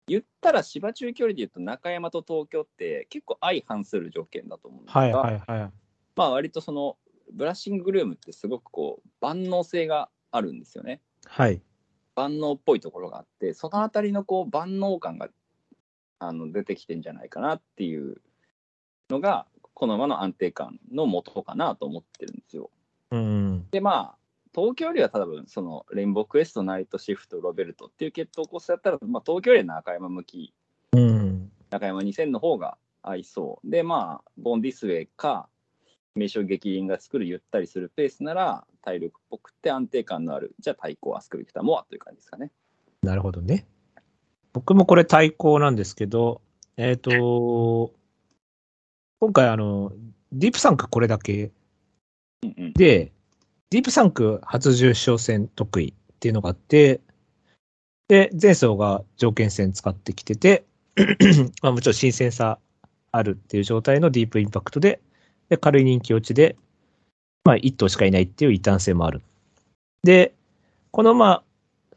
[0.08, 5.72] 言ったら芝中距離で言うと中山と東京って結構相反する条件だと思うんですが、はいはいはい。
[6.14, 6.96] まあ割とその
[7.32, 11.00] ブラッシンググルームってすごくこう万能性があるんですよね。
[11.24, 11.60] はい。
[12.16, 15.28] 万能っぽいところがあってそのあたりのこう万能感が
[16.18, 18.20] あの出てきてんじゃないかなっていう
[19.10, 22.70] のがこの馬の安定感の元かなと思ってるんですよ。
[23.10, 23.66] うん。
[23.70, 24.16] でまあ
[24.54, 30.54] 東京よりは多分そのレインボークエストナイトシフトロベルトっていう血統コースだったら、まあ、東京よりは中山向き
[30.92, 31.52] うん。
[31.68, 33.70] 中山2000の方が合いそう。
[33.70, 35.48] で、まあ、ボンディスウェイか、
[36.16, 42.50] 名称激輪が作るゆったりするペースなら、体力っぽくて安定感のある、じゃあ対抗アスクビクターモアという感じですかね。
[43.02, 43.66] なるほどね。
[44.52, 46.40] 僕もこれ対抗なんですけど、
[46.78, 47.92] えっ、と、
[49.20, 49.92] 今回あの、
[50.32, 51.52] ディープサンクこれだけ
[52.42, 52.72] うんうん。
[52.72, 53.12] で、
[53.70, 57.00] ディープサンク初重賞戦得意っていうのがあって、
[58.08, 60.64] で、前走が条件戦使ってきてて、
[61.62, 62.58] まあもちろん新鮮さ
[63.10, 65.00] あるっていう状態のディープインパクトで、
[65.48, 66.56] で、軽い人気落ちで、
[67.44, 69.22] まあ1頭しかいないっていう異端性もある。
[70.02, 70.34] で、
[70.90, 71.42] このまあ、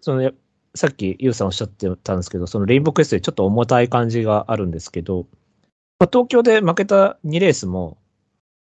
[0.01, 0.31] その、
[0.75, 5.25] さっきユウさんおっしゃってたんですけど、そのレインボークエストでちょっと重たい感じがあるんですけど、
[5.99, 7.97] まあ、東京で負けた2レースも、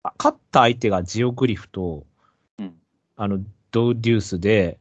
[0.03, 2.05] あ勝った相手がジオグリフと、
[2.59, 2.75] うん
[3.15, 3.39] あの、
[3.71, 4.77] ドウデュースで、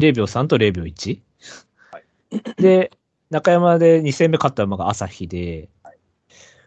[0.00, 1.20] 0秒3と0秒 1?
[1.92, 2.90] はいで、
[3.30, 5.68] 中山で2戦目勝った馬が朝日で、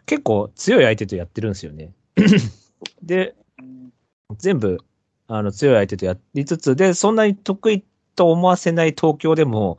[0.06, 1.92] 結構強い相手とやってるんですよね。
[3.02, 3.34] で、
[4.36, 4.78] 全部、
[5.26, 9.78] あの、強い相手とやりつつ、で、そんなに得意と思わせない東京でも、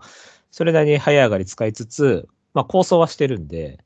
[0.51, 3.83] それなりに早上がり使いつつ、まあ、構想はしてるんで、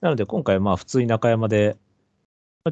[0.00, 1.76] なので今回まあ普通に中山で、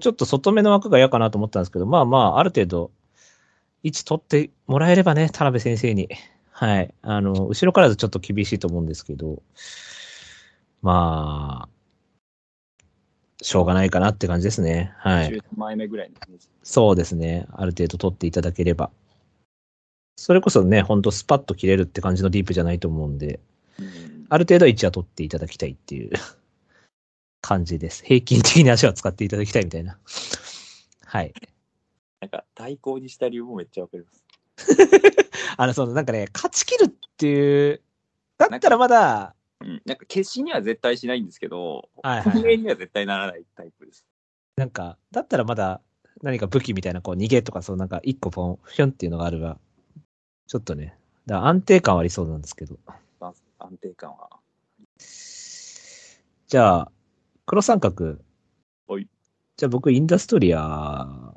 [0.01, 2.91] ちょっと外目の枠が嫌かなと思ったんですけど、まあまあある程度
[3.83, 6.09] 位置取ってもらえればね、田辺先生に。
[6.51, 6.93] はい。
[7.03, 9.43] あの、後ろからだとちょっと厳しいと思うんですけど、
[10.83, 11.78] まあ、
[13.43, 14.93] しょうがないかなって感じですね。
[14.99, 15.29] はい。
[15.29, 16.49] 10枚目ぐらいの感じ。
[16.63, 17.47] そうですね。
[17.53, 18.91] ある程度取っていただければ。
[20.17, 23.41] それこそね、ほんとスパッと切れるって感じのディープじゃないと思うんで、
[23.79, 26.11] うんある程度は位置は取っていただきたいっていう
[27.41, 28.05] 感じです。
[28.05, 29.99] 平均的に足は使っていただきたいみたいな。
[31.05, 31.33] はい。
[32.21, 34.25] なんか対抗にした理由もめっちゃわかります。
[35.57, 37.81] あの、そのなんかね、勝ち切るっていう、
[38.37, 39.33] だったらまだ、うん、
[39.85, 44.05] なんか決死には絶対しないんですけど、はいはいはい本命には絶対ならないタイプです。
[44.57, 45.81] なんか、だったらまだ
[46.23, 49.59] 何か武器みたいな、こう逃げとか、そうなんか一個ポン、フィョンっていうのがあれば、
[50.47, 52.77] ちょっとね、だ安定感はありそうなんですけど。
[53.59, 54.31] 安定感は。
[56.47, 56.93] じゃあ、
[57.47, 58.19] 黒三角。
[58.87, 59.09] はい
[59.59, 61.35] じゃあ僕、インダストリア。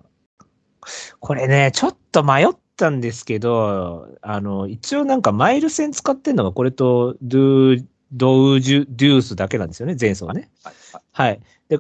[1.19, 10.50] これね、ちょっと迷ったんですけど、あの、一応なんかマイル線使ってんのがこれとドゥ、ドウジュ、デュースだけなんですよね、前走はね。
[10.63, 11.41] はいはいはい。
[11.69, 11.80] で、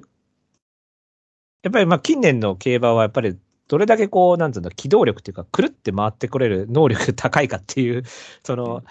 [1.63, 3.37] やっぱりまあ近年の競馬はやっぱり
[3.71, 8.03] どれだけこう、なんていうの、機動力っていうか、くるって回ってこれる能力高いかっていう、
[8.43, 8.83] その、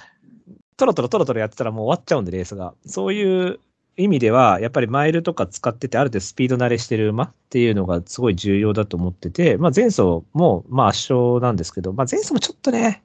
[0.78, 2.72] トロトロトロトロやってたらもう終わっちゃうんで、レースが。
[2.86, 3.60] そういう
[3.98, 13.02] 意味では、やっぱりマイルとか使ってて、ある程度スピード慣れしてる馬っていうのがすごい重要だと思ってて、まあ前走もまあ圧勝なんですけど、まあ前走もちょっとね、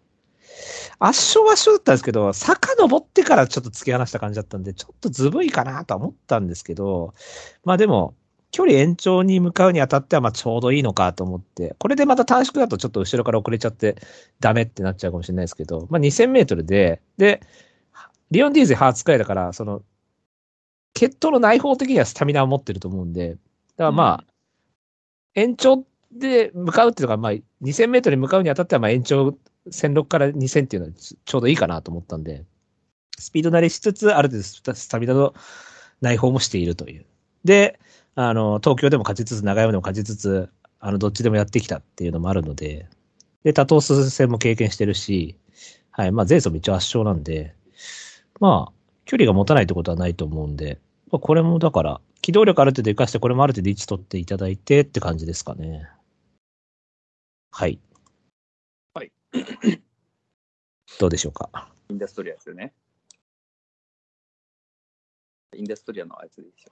[0.99, 7.13] 圧勝は圧勝だったんですけど、坂登ってからちょっと突き放した感じだったんで、ちょっとずぶいかなとは思ったんですけど、
[7.63, 8.15] まあでも、
[8.51, 13.97] 距離延長に向かうにあたってはまあちょうどいいのかと思って、これでまた短縮だとちょっと後ろから遅れちゃって
[14.39, 17.41] ダメってなっちゃうかもしれないですけど、まあ2000メートルで、で、
[18.31, 19.81] リオンディーゼハーツクライだから、その、
[20.93, 23.43] 血統の内包的にはスタミナを持ってると思うんで、だか
[23.77, 24.33] らまあ、
[25.35, 27.31] 延長で向かうっていうのが、まあ、
[27.61, 32.45] 2000メートルに向かうにあたっては、まあ延長16から2000っていうのはちょうどいいかなと思ったんで、
[33.17, 35.33] スピード慣れしつつ、ある程度スタスタミナの
[36.01, 37.05] 内包もしているという。
[37.43, 37.79] で、
[38.15, 40.49] あの、東京でも勝ちつつ、長山でも勝ちつつ、
[40.79, 42.87] あの、どっちでもやってきたっていうのもあるので、
[43.43, 45.37] で、多頭数戦も経験してるし、
[45.91, 47.55] はい、まあ、前走も一応圧勝なんで、
[48.39, 48.73] まあ、
[49.05, 50.79] 距離が持たないってことはないと思うんで、
[51.11, 55.87] まあ、これもだから、機動力ある程度活かして、これもある程度位置取っていただいてって感じですかね。
[57.51, 57.79] はい。
[59.35, 59.81] はい。
[60.99, 61.69] どうでしょうか？
[61.89, 62.73] インダストリアですよね。
[65.55, 66.71] インダストリアのあいつでいいですよ。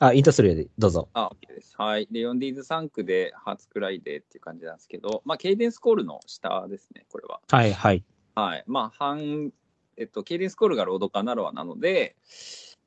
[0.00, 1.08] あ、インタストリアでどうぞ。
[1.12, 1.74] あ、OK です。
[1.76, 2.06] はい。
[2.08, 7.40] で、4ディーズ3区で初くらいでっていう感じなんですけど、まあ、ケイデンスコールの下ですね、これは。
[7.50, 8.04] はい、はい。
[8.36, 8.64] はい。
[8.68, 9.52] まあ、半、
[9.96, 12.14] えっと、ケイデンスコールがロードカナロアなので、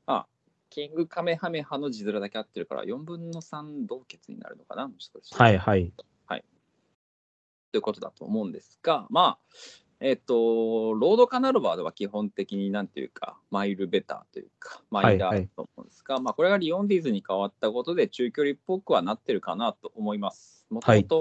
[0.06, 0.26] まあ、
[0.70, 5.36] キングカメハメハの字面だけ合ってるから、4分の3同決になるのかなもしかして。
[5.36, 5.92] はい、はい。
[7.72, 9.56] ということだと思うんですが、まあ、
[10.00, 20.66] えっ、と、ロードカナロバーでは基本的になんていうか、マイルベターというか、マイラーだと思うんですが、まあ、これがリオンディーズに変わったことで、中距離っぽくはなってるかなと思います。
[20.70, 21.20] もともと、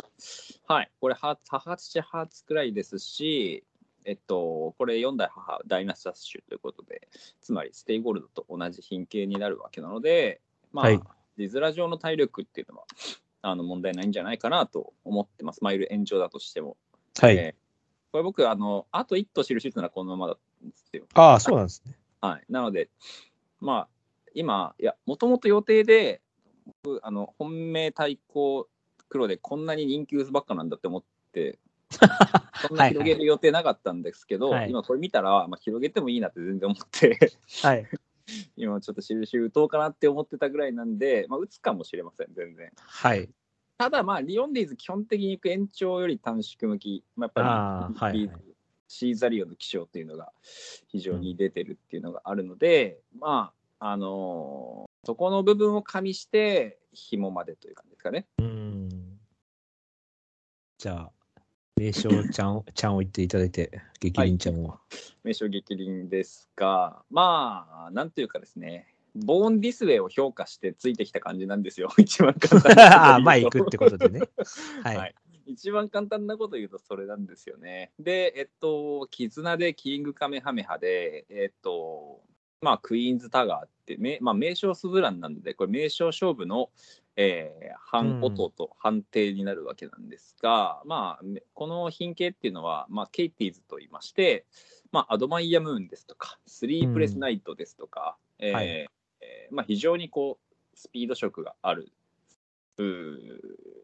[0.68, 3.64] はい、これ、ハーツくらいですし、
[4.04, 7.08] えっと、これ4代母ダイナスタッシュということで、
[7.40, 11.00] つまりステイゴールドと同じ牝系になるわけなので、まあ、はい。
[11.38, 12.86] 字面上の体力っていうのは、
[13.42, 15.64] あの問題ないんじゃないかなと思ってます。
[15.64, 16.78] マイル延長だとしても。
[17.20, 17.38] はい。
[17.38, 17.62] えー
[18.12, 21.06] これ僕、あの、あと1頭印っていうのはこのままだったんですよ。
[21.14, 21.98] ああ、そうなんですね。
[22.20, 22.44] はい。
[22.50, 22.90] なので、
[23.62, 23.88] まあ、
[24.34, 26.22] 今、いや、もともと予定で、
[26.84, 28.68] 僕、あの、本命対抗
[29.08, 31.60] 黒でこんなに人気薄ばっかなんだって思って、
[32.68, 37.88] そんな広げる予定なかったんですけど、はい今これ見たら、まあ、広げてもいいなって全然思って、はい。
[38.58, 42.72] 今ちょっと印打とうかなって思ってたぐらいなんで、まあ、打つかもしれません、全然。
[42.78, 43.30] はい。
[43.78, 48.42] ただ、まあ、リオンディーズ基本的に行く延長より短縮向き、まあ、あやっぱり、ーはいはい
[48.94, 50.34] シーザリオの気象っていうのが
[50.88, 58.28] 非常に出てるっていうのがあるので、まあ、あのーそこの部分を加味して、紐までという感じですかね。
[58.38, 59.20] うーん。
[60.78, 61.12] じゃあ、
[61.82, 64.78] 名称ちゃんを、 ちゃんを言っていただいて、激鱗ちゃんを。
[65.24, 74.22] 名称激鱗ですが、まあ、なんというかですね、ボーンディスウェイを評価してついてきた感じなんですよ、 一番簡単なことを言うとあ あ、まあ行くってことでね。
[74.84, 74.98] はい。
[74.98, 75.16] はい
[75.48, 77.92] 一番簡単なこと言うとそれなんですよね。
[78.00, 82.22] で、えっと、絆でキングカメハメハで、えっと、
[82.62, 86.70] まあ、クイーンズタガーって、めまあ、名称スズランなので、これ名称勝負の、
[87.18, 94.46] えー、半音と判定になるわけなんですが、まあ、めこの品形っていうのは、まあ、ケイティーズと言いまして、
[94.92, 98.68] まあ、アドマイヤムーンですとか、スリープレスナイトですとか、えーはい。
[98.68, 101.92] えーまあ、非常にこう、スピード色がある、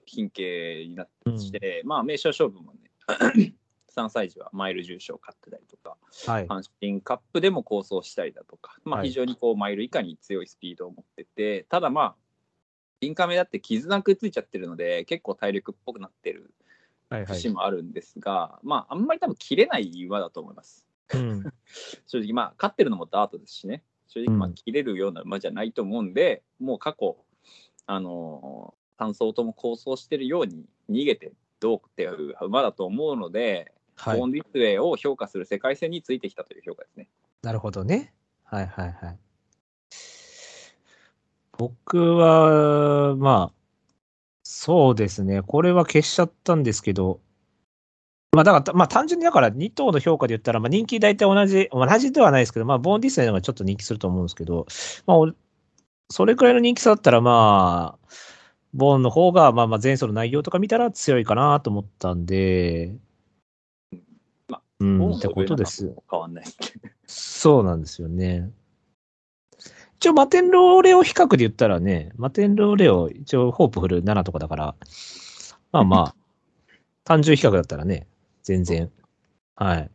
[0.05, 2.79] 品形になってまして、まあ、名称勝負もね、
[3.95, 6.47] 3歳児はマイル重賞を勝ってたりとか、はい。
[6.47, 9.09] 阪神カップでも構想したりだとか、まあ、はい。
[9.09, 12.15] 非常にこうマイル以下に強いスピードを持ってて、ただまあ、
[13.01, 16.53] インカメだって絆くっついちゃってるので、結構体力っぽくなってる
[17.09, 17.25] はい。
[17.25, 17.49] はい節。
[17.49, 20.85] もあるんですが、まあ、あんまり多分切れない馬だと思います。
[21.13, 21.43] うん。
[22.05, 27.17] 正直、まあ、勝ってるのもダートですしね、正直、まあ、うん切れるような馬じゃないと思うんで、もう過去、
[27.85, 34.27] あのー、単走とも構想してるように逃げてどうっていう馬だと思うので、はいボー。
[34.27, 37.09] ンディスウェイを評価する世界線についてきたという評価ですね。
[37.41, 38.13] なるほどね。
[38.43, 39.19] はいはいはい。
[41.57, 43.57] 僕は、まあ、
[44.43, 45.41] そうですね。
[45.41, 47.19] これは消しちゃったんですけど、
[48.31, 54.67] まあだから、まあ単純にだから2頭の評価で言ったら、まあ人気大体同じ、同じではないですけど、まあボーンディスネーの方がちょっと人気すると思うんですけど、
[55.05, 55.33] まあお
[56.09, 58.07] それくらいの人気差だったら、まあ、
[58.73, 62.95] ボーンの方が、まあまあ前走の内容とか見たら強いかなと思ったんで、
[64.47, 65.93] まあうん、ってことです。
[66.09, 66.45] 変わんない。
[67.05, 68.49] そうなんですよね。
[69.99, 74.75] 一応、マテンローレオ比較で言ったらね、マテンローレオ、一応、ホープフル7とかだから、
[75.71, 76.15] まあまあ、
[77.03, 78.07] 単純比較だったらね、
[78.43, 78.91] 全然。
[79.55, 79.91] はい。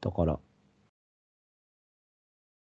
[0.00, 0.38] だから、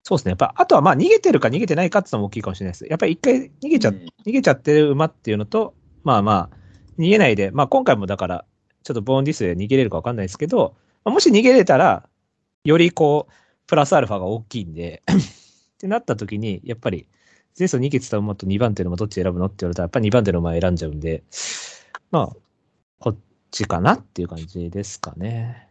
[0.04, 0.32] そうですね。
[0.32, 2.86] やっぱ、あとはまあ、逃げてるか逃げてないかっていうのも大きいかもしれないです。
[2.90, 5.74] やっぱり一回逃げちゃ、うん逃げちゃってる馬っていうのと、
[6.04, 6.58] まあまあ、
[6.98, 8.46] 逃げないで、まあ今回もだから、
[8.84, 10.76] ちょっとボーンディスで逃げれるか分かんないですけど、
[11.06, 12.08] まあもし逃げれたら、
[12.66, 13.34] よりこう、
[13.68, 17.08] プラスアルファが大きいんで、 ってなった時に、やっぱり、
[17.58, 21.24] 前走逃げてた馬と2番手の馬どっち選ぶのって言われたら、やっぱり2番手の馬選んじゃうんで、
[22.12, 22.36] まあ、
[23.00, 23.18] こっ
[23.52, 25.70] ちかなっていう感じですかね。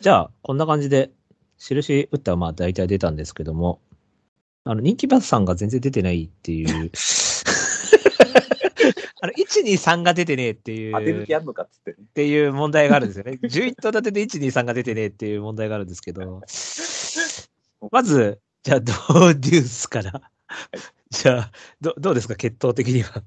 [0.00, 1.10] じゃあ、こんな感じで、
[1.58, 3.80] 印打ったらまあ大体出たんですけども、
[4.64, 6.90] あの、人気馬さんが全然出てないっていう、
[9.22, 10.92] あの、1、2、3が出てねえっていう。
[10.92, 11.96] 当てる気あんのかっつってね。
[12.00, 13.38] っていう問題があるんですよね。
[13.42, 16.40] 11頭立てで1、2、3が出てねえっていう問題があるんですけど、
[17.90, 20.22] まず、じゃあ、ドーデュースから。
[21.10, 23.22] じゃあ、どどうですか、血統的には。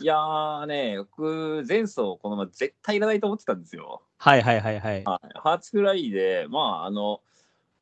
[0.00, 4.02] いやーね、僕、前走このまま絶対いらないと思ってたんですよ。
[4.18, 5.04] はいはいはいはい。
[5.04, 5.28] はい。
[5.34, 7.20] ハーツクライで、まあ、あの、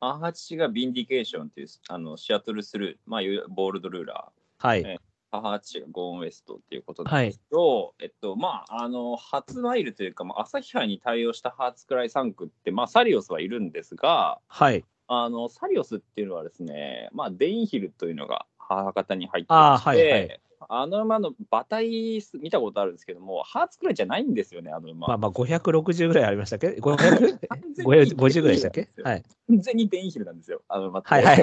[0.00, 4.66] 母父がヴィンディケーションっていう、あの、シアトルスルー、まあ、ボールドルーラー。
[4.66, 4.82] はい。
[4.84, 14.85] えアーハチがゴーンウエストっていうことなんですけど、えっと、まあ、あの、初マイルというか、まあ、朝日杯に対応したハーツクライ産駒って、まあ、サリオスはいるんですが、はい。
[15.09, 20.41] あの、サリオスっていうのはですね、まあ、デインヒルというのが母方に入ってあまして、ーはいはい
[20.74, 25.06] あの馬の馬体見たことあるんですけども、ハーツクライじゃないんですよね、あの馬。
[25.08, 27.38] まあまあ、560ぐらいありましたっけ ?500?
[27.76, 28.88] 50ぐらいでしたっけ？
[29.02, 29.22] はい。
[29.48, 31.08] 完全にデインヒルなんですよ、あの馬って。
[31.10, 31.36] はいはい。
[31.40, 31.42] い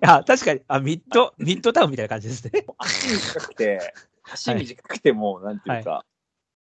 [0.00, 2.64] や、確かに、あ、ミッド、ミッドタウンみたいな感じですね。
[2.78, 3.94] 足短くて、
[4.32, 6.04] 足短くてもう、なんていうか、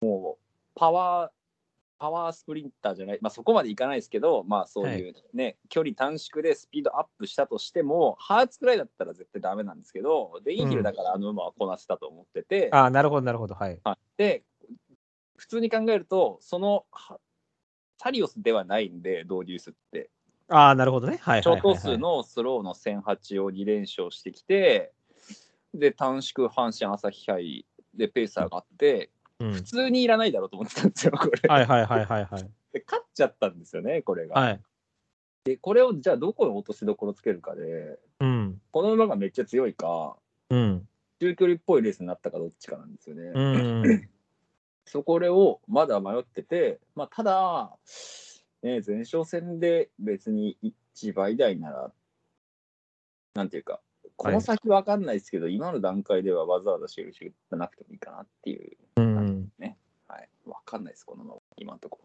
[0.01, 1.31] もう、パワー、
[1.97, 13.55] パワースプリンターじゃない、まあそこまでいかないですけど、まあそういうね、距離短縮でスピードアップしたとしても、ハーツくらいだったら絶対ダメなんですけど、デインヒルだからあの馬はこなせたと思ってて、あなるほどなるほど。
[13.55, 13.79] はい。
[13.83, 14.43] はいで、
[15.37, 17.19] 普通に考えると、その、は
[17.97, 20.09] サリオスではないんで、ドーデュースって。
[20.47, 21.17] ああ、なるほどね。
[21.17, 21.61] はいはいはい、はい。
[21.61, 24.93] 超等数のスローの1008を2連勝してきて、
[25.73, 31.49] で、短縮阪神朝日杯でペース上がって、うん普通にいらないだろうと思ってたんですよ、これ。
[31.49, 32.49] はいはいはいはいはい。
[32.73, 34.39] で勝っちゃったんですよね、これが。
[34.39, 34.61] はい。
[35.45, 38.61] で、これをじゃあどこに落としどころつけるかで、うん。
[38.71, 40.17] この馬がめっちゃ強いか、
[40.49, 40.87] うん。
[41.19, 43.31] 中距離っぽいレースになったかどっちかなんですよね。
[43.33, 44.09] うん。
[44.85, 47.77] そこをまだ迷ってて、まあ、ただ、
[48.61, 51.91] ね、前哨戦で別に1倍台なら、
[53.33, 53.81] なんていうか、
[54.15, 59.14] この先わかんないですけど、今の段階ではわざわざ印がなくてもいいかなっていう、うん。
[60.45, 61.99] はい、わかんないです、このまま、今のとこ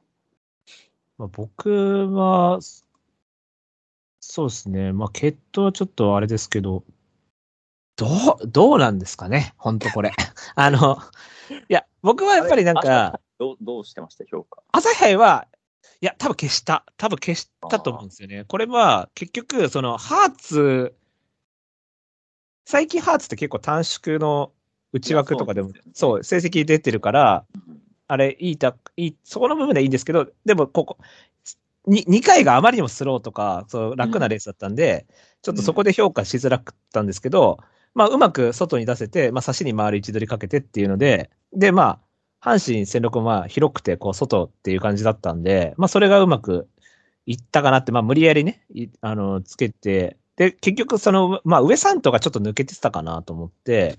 [1.19, 2.59] まあ、僕は、
[4.21, 4.93] そうですね。
[4.93, 6.85] まあ、血統はちょっとあれですけど、
[7.97, 8.07] ど
[8.43, 9.55] う、どうなんですかね？
[9.59, 10.13] 本当これ。
[10.55, 10.99] あの、
[11.51, 14.63] いや、僕はやっぱりなんか、どうどうしてました、評価。
[14.73, 15.47] 朝日杯は、
[16.01, 16.87] いや、多分消した。
[16.97, 18.45] 多分消したと思うんですよね。
[18.45, 20.97] これは、結局、その、ハーツ、
[22.65, 24.53] 最近ハーツって結構短縮の
[24.93, 27.45] 内枠とかでもそう、成績出てるから、
[28.11, 30.99] あれ、いいた、いい、そこの部分ではいいんですけど、でも、ここ、
[31.87, 35.07] に2回があまりにもスローとか、そう楽なレースだったんで、
[35.43, 37.59] ちょっとそこで評価しづらかったんですけど、
[37.95, 42.01] まあ、うまく外に出せて、まあ、差しに回る位置取りかけてっていうので、で、ま
[42.43, 46.69] あ、阪神戦力もまあ広くて、こう、外っていう感じだったんで、まあ、それがうまく
[47.27, 53.99] いったかなって、まあ、無理やりね、いあの、つけて、で、結局、その、まあ、上3頭がちょっと抜けてたかなと思って、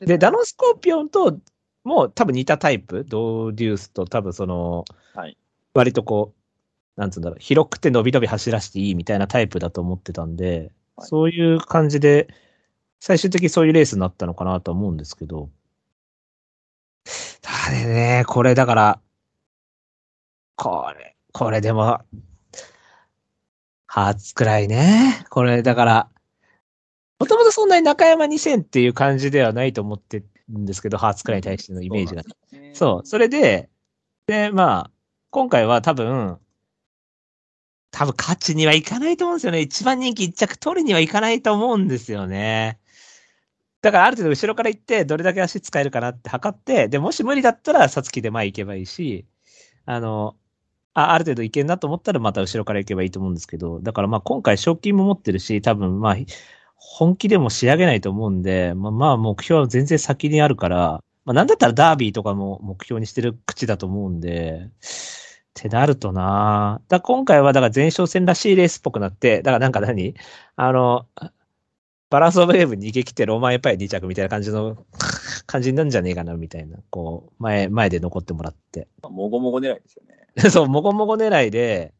[0.00, 1.38] で、ダノンスコーピオンと、
[1.84, 5.36] もう多分似たタイプ、ドーデュースと多分その、はい。
[5.74, 6.34] 割とこ
[6.96, 11.08] う、なんつうんだろう、広くて伸び伸び走らせていいみたいなタイプだと思ってたんで、はい。
[11.08, 12.28] そういう感じで、
[13.00, 15.50] 最終的にそういうレースになったのかなとは思うんですけど、
[17.40, 19.00] ただね、これだから、
[20.56, 22.00] これ、これでも、
[23.86, 25.26] 初くらいね。
[25.30, 26.08] これだから、
[27.18, 32.22] もともとそんなに中山2000っていう感じではないと思ってるんですけど、ハーツくらいに対してのイメージが。
[32.74, 33.70] そう、それで、
[34.26, 34.90] で、まあ、
[35.30, 36.38] 今回は多分、
[37.90, 39.60] 多分勝ちにはいかないと思うんですよね。
[39.60, 42.78] 一番人気一着取りにはいかないと思うんですよね。
[43.82, 49.26] だからある程度後ろから行って、どれだけ足使えるかなって測って、で、もし無理だったら、さつきで前行けばいいし、
[49.84, 50.36] あの、
[50.94, 56.16] あある程度いけんなと思ったらまた後ろから行けばいいと思うんですけど、だからまあ今回賞金も持ってるし、多分まあ、
[56.84, 70.14] 本気でも仕上げないと思うんで、まあまあ目標は全然先にあるから、まあなんだったらダービーとかも目標にしてる口だと思うんで、ってなるとなだ今回はだから前哨戦らしいレースっぽくなって、だからなんか何？
[70.56, 71.06] あの、
[72.10, 74.84] バランスオブウェーブ逃げ切ってローマンエパイ2着みたいな感じの
[75.46, 76.78] 感じになるんじゃねえかなみたいな。
[76.90, 78.88] こう、前、前で残ってもらって。
[79.02, 80.50] まあもごもご狙いですよね。
[80.50, 81.94] そう、もごもご狙いで、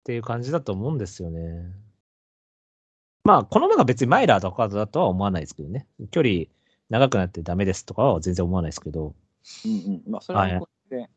[0.00, 1.72] っていう感じだと思うんですよね。
[3.28, 5.86] まあ、この馬が別にマイラーとかだとは思わないですけどね。
[6.10, 6.44] 距離
[6.88, 9.14] 長くなってダメですとかは全然思わないですけど。
[9.66, 10.02] うんうん。
[10.10, 11.10] まあ、それはこれで、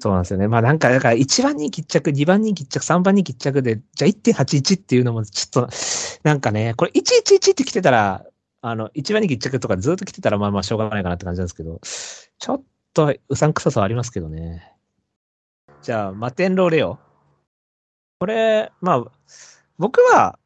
[0.00, 0.48] そうなんですよね。
[0.48, 5.68] まあなんか、だから1番人気1着、2番人気1着、3番人気1着で、じゃあ1.81っていうのもちょっと、
[6.24, 8.26] なんかね、これ111って来てたら、
[8.60, 14.74] あの、1番人気1着とかずっと来てたらまあまあしょうがないかなって感じなんですけど、ちょっとうさんくささはありますけどね。
[15.82, 16.98] じゃあ、マテンローレオ。
[18.18, 19.04] これ、まあ、
[19.78, 20.38] 僕は、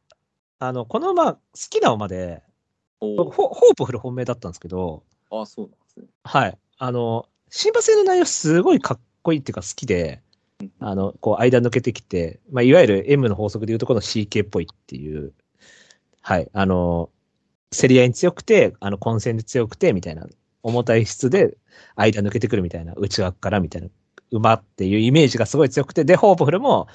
[0.59, 2.41] あの、この馬、好きな馬で、
[2.99, 6.07] おホホープフル本命だったんですけど、あ、そうなんですね。
[6.23, 6.57] はい。
[6.77, 10.21] あの、新馬戦の内容すごいかっこいいっていうか好きで、
[10.79, 15.33] あの、こう間抜けてきて、まあ、いわゆる M の法則でいうところの CK っぽいっていう、
[16.21, 16.49] はい。
[16.51, 17.09] あの、
[17.71, 20.27] 競り合いに強くて、あの、混戦で強くて、みたいな、
[20.63, 21.57] 重たい質で
[21.95, 23.89] 間抜けてくるみたいな、内側からみたいな、
[24.31, 26.87] 馬っていうイメージがすごい強くて、で、ホープフルも、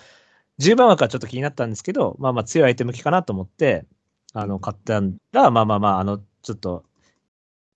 [0.59, 3.87] 10番枠はちょっと気になったんですけど、まあまあ強い相手向きかなと思って、
[4.33, 5.01] あの、買った
[5.33, 6.85] ら、まあまあまあ、あの、ちょっと、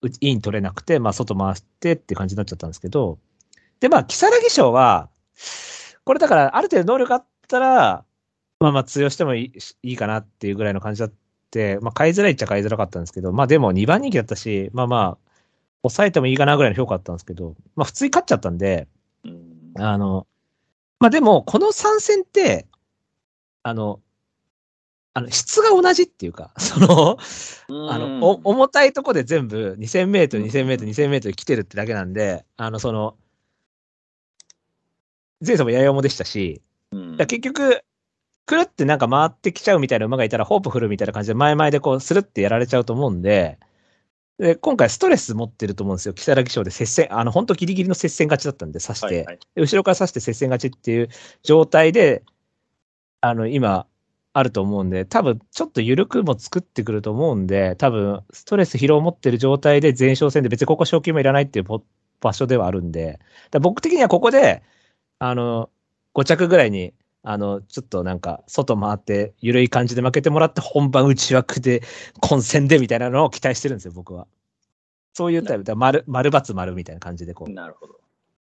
[0.02, 3.18] うイン取れなくて、まあ外回してって感じになっちゃったんですけど、
[3.80, 5.10] で、まあ、木更木賞は、
[6.04, 8.04] これだから、ある程度能力あったら、
[8.60, 9.52] まあまあ通用してもいい
[9.82, 11.12] いいかなっていうぐらいの感じだっ
[11.50, 15.30] て、まあ買いづらいっちゃ買いづらかったんですけど、まあでも2番人気だったし、まあまあ、
[15.82, 18.88] 抑えてもいいかなぐらいの評価だったんですけど、まあ普通に勝っちゃったんで、
[19.24, 19.72] うん。
[19.76, 20.26] あの、
[20.98, 22.66] まあでも、この参戦って、
[23.62, 24.00] あの、
[25.12, 27.18] あの、質が同じっていうか、 その、
[27.90, 33.16] あの、お重たいとこで全部2000メートル、2000メートル、2000メートル来てるってだけなんで、あの、その、
[35.40, 37.16] 前走もやや重でしたし、うん。
[37.16, 37.82] だ結局、
[38.46, 43.58] くるってなんか回ってきちゃうみたいな馬がいたら、ホープフルみたいな感じで前々でこう、スルってやられちゃうと思うんで、
[44.38, 46.14] で、今回ストレス持ってると思うんですよ。
[46.14, 49.38] 木更木賞で接戦、あの、本当ギリギリの接戦勝ちだったんで、刺して、はいはい。
[49.54, 51.08] で後ろから刺して接戦勝ちっていう
[51.42, 52.22] 状態で、
[53.20, 53.86] あの、今、
[54.34, 61.82] あると思うんで、多分ちょっと緩くも作ってくると思うんで、多分ストレス疲労を持ってる状態で前哨戦で別にここ賞金もいらないっていうポ
[62.20, 63.18] 場所ではあるんで、
[63.62, 64.62] 僕的にはここで、
[65.18, 65.70] あの、
[66.14, 66.92] 5着ぐらいに、
[67.28, 71.82] あの、ちょっとなんか、外回って、緩い感じで負けてもらって、本番内枠で、
[72.20, 74.28] 混戦でみたいなのを期待してるんですよ、僕は。
[75.12, 77.52] そういうタイプで、丸、丸×丸みたいな感じでこう。
[77.52, 77.94] なるほど。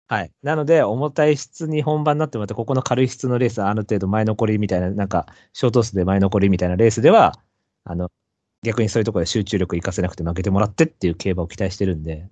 [0.08, 0.32] はい。
[0.42, 7.38] なので、重たい質に本番になってもらって、ここの軽い質のレース、ある程度前残りみたいな、なんか、ショート数で前残りみたいなレースでは、
[7.84, 8.10] あの、
[8.64, 12.28] 逆にそういうところで集中力活かせなくて負けてもらってっていう競馬を期待してるんで、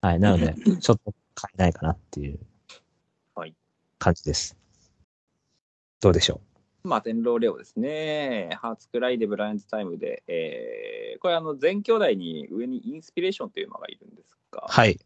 [0.00, 0.20] はい。
[0.20, 2.38] なので、ちょっと買えないかなっていう
[3.34, 3.54] はい
[3.98, 4.63] 感じです。
[6.04, 6.42] どうでしょ
[6.82, 8.50] まあ、天狼レオですね。
[8.60, 15.00] ハーツクライでブライアンズタイムで、えー、これあの、全兄弟に上にインスピレーションという馬がいるんですが、うはい。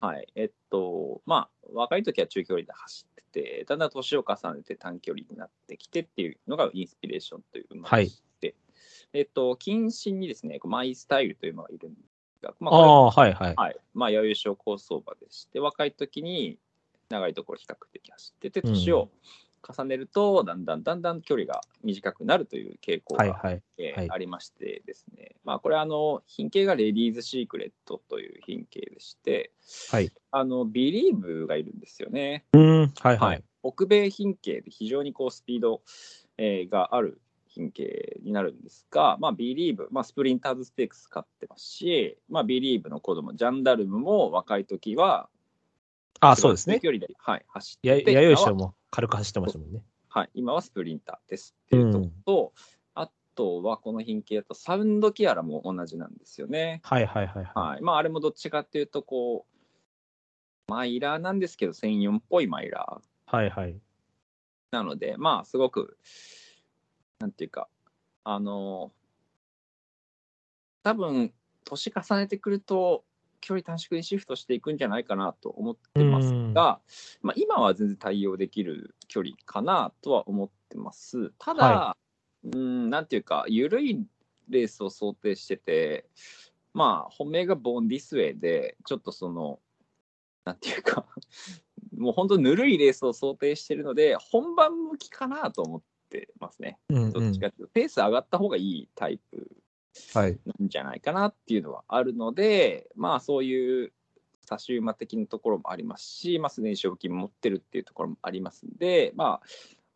[0.00, 0.26] はい。
[0.34, 8.54] えっと、まあ、若い時は中距離で走ってて、だんだん年を重ねて短距離になってきてっていうのがインスピレーションという馬でして、
[9.12, 12.00] えっと、近親にですね、マイスタイルという馬がいるんで
[12.38, 13.54] すが、まあ、ああ、はいはい。
[13.54, 13.76] はい。
[13.92, 16.56] まあ、弥生賞高走馬でして、若い時に
[17.10, 19.10] 長いところ比較的走ってて、うん年を
[19.66, 23.62] 重ねると、だんだんだんだん距離が短くなるという傾向が、はいはい。
[23.78, 25.36] えーはいありましてですね。
[25.44, 29.52] まあ、これあの、品系がレディーズシークレットという品系でして、
[29.90, 30.12] はい。
[30.30, 32.44] あの、ビリーブがいるんですよね。
[32.52, 33.42] うーん、はいははいい。。
[33.62, 35.82] 北米牝系で非常にこうスピード、
[36.36, 37.20] えーがある
[37.54, 45.28] 牝系になるんですが、まあ、ビリーブ、まあ、スプリンターズステークス勝ってますし、まあ、ビリーブの子供ジャンダルムも若い時は、
[46.24, 46.78] あそうですね。
[46.78, 49.82] 距離で、はい、走や、ってて、弥生賞も軽く走ってましたもんね。
[50.08, 52.52] はい、今はスプリンターですっていうところと、
[52.94, 56.80] あとはこの牝系だとサウンドキアラも同じなんですよね。
[56.84, 57.82] はいはいはいははい。
[57.82, 63.00] まあ、あれもどっちかっていうと、こう、マイラーなんですけど、1004っぽいマイラー。
[63.00, 63.02] い。
[63.26, 63.80] はいはい。
[64.70, 65.98] なので、まあ、すごく、
[67.18, 67.68] なんていうか、
[68.22, 68.92] あの、
[70.84, 71.32] 多分
[71.64, 73.04] 年重ねてくると、
[73.42, 76.80] 距離短縮にシフトしていくんじゃないかなと思ってますが、
[77.20, 81.32] まあ、今は全然対応できる距離かなとは思ってます。
[81.38, 81.96] ただ、は
[82.44, 84.06] うん、なんていうか、緩い
[84.48, 86.06] レースを想定してて、
[86.72, 89.58] まあ、本命がボーンディスウェイで、ちょっとその、
[90.44, 91.04] なんていうか、
[91.96, 96.78] もう本当ぬるいレースを想定してるので、本番向きかなと思ってますね。
[96.88, 99.52] うんうんどっちかっていうと、ペース上がった方がいいタイプはい。
[100.14, 100.36] なん
[100.68, 103.92] じゃないかなっていうのはあるので、まあそういう
[104.44, 109.46] 差し馬的なところもありますし、まあすでに賞金持ってるっていうところもありますんで、まあ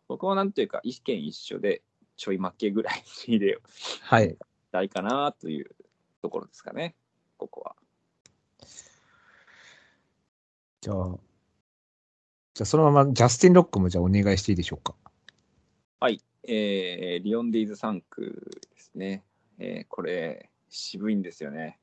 [0.08, 1.82] 僕はなんというか意見一緒で
[2.16, 3.68] ちょい負けぐらいに入れよう
[4.02, 4.36] はい。
[4.72, 5.70] たいかなという
[6.22, 6.94] ところですかね、
[7.38, 7.76] ここは。
[10.80, 11.18] じゃあ、
[12.54, 14.94] じゃあそのままジャスティン・ロックもじゃあお願いしていいでしょうか？
[16.00, 19.24] はい、えー、リオンディーズ3区ですね。
[19.58, 21.78] えーこれ、渋いんですよね。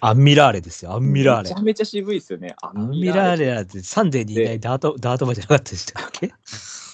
[0.00, 1.62] アンミラーレですよ、アンミラーレめちゃ。
[1.62, 2.54] めちゃ渋いですよね。
[2.60, 6.32] アアンミラーレなんてサンデーにいないダート、ダート馬じゃなかったでしたっけ？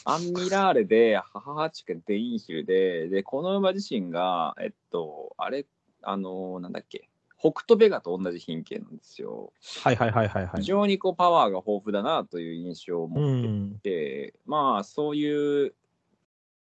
[0.04, 5.64] アンミラーレで、母八かデインヒルで、で、この馬自身が、えっと、あれ、
[6.02, 7.08] あの、なんだっけ、
[7.38, 9.52] 北斗ベガと同じ品系なんですよ。
[9.82, 10.60] はいはいはいはいはい。
[10.60, 13.78] 非常にこうパワーが豊富だなという印象をう持ってん。
[13.80, 15.74] て、まあ、そういう、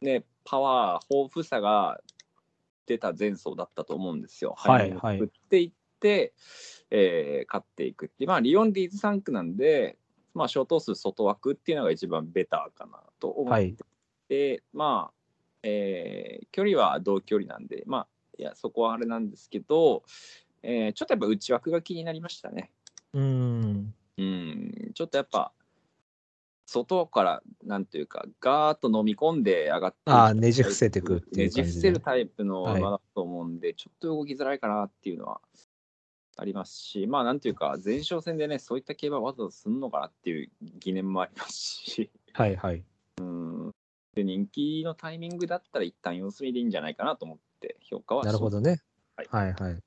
[0.01, 2.01] ね、パワー、豊富さが
[2.89, 4.55] 出た前走だったと思うんですよ。
[4.57, 6.33] はい早めに振っていって、
[6.89, 9.97] えー勝っていくっていう、まあ、リオンディーズ3区なんで、
[10.33, 14.63] まあ、小頭数外枠っていうのが一番ベターかなと思って、はい。
[14.73, 15.13] まあ、
[15.61, 18.07] えー距離は同距離なんで、まあ、
[18.39, 20.03] いや、そこはあれなんですけど、
[20.63, 22.71] えーちょっとやっぱ内枠が気になりましたね。
[23.13, 23.93] うん。
[24.17, 25.53] うん、ちょっとやっぱ、
[26.71, 31.99] 外から、なんていうか、ガーッと飲み込んで上がってああ、ねじ伏せていくっていねう感じ伏せる。
[31.99, 35.41] タイプのはい馬だと思うんで、ちょっと動きづらいかなっていうのは
[36.37, 40.49] ありますし、まあなんていうか、前哨戦でね、そういった競馬わざわざすんのかなっていう
[40.79, 42.83] 疑念もありますし、はいはい。
[44.15, 48.81] で人気のタイミングだったら一旦様子見でいいんじゃないかなと思って評価はなるほどね。
[49.15, 49.77] はいはいはい。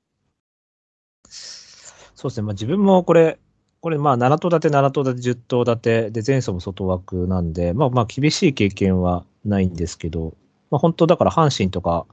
[1.29, 2.43] そうですね。
[2.43, 3.37] まあ自分もこれ、
[3.83, 10.37] これまあ7頭立て、7頭立て、10頭立てで前走も外枠なんで、まあまあ厳しい経験はないんですけど、
[10.71, 12.05] まあ本当だから阪神とか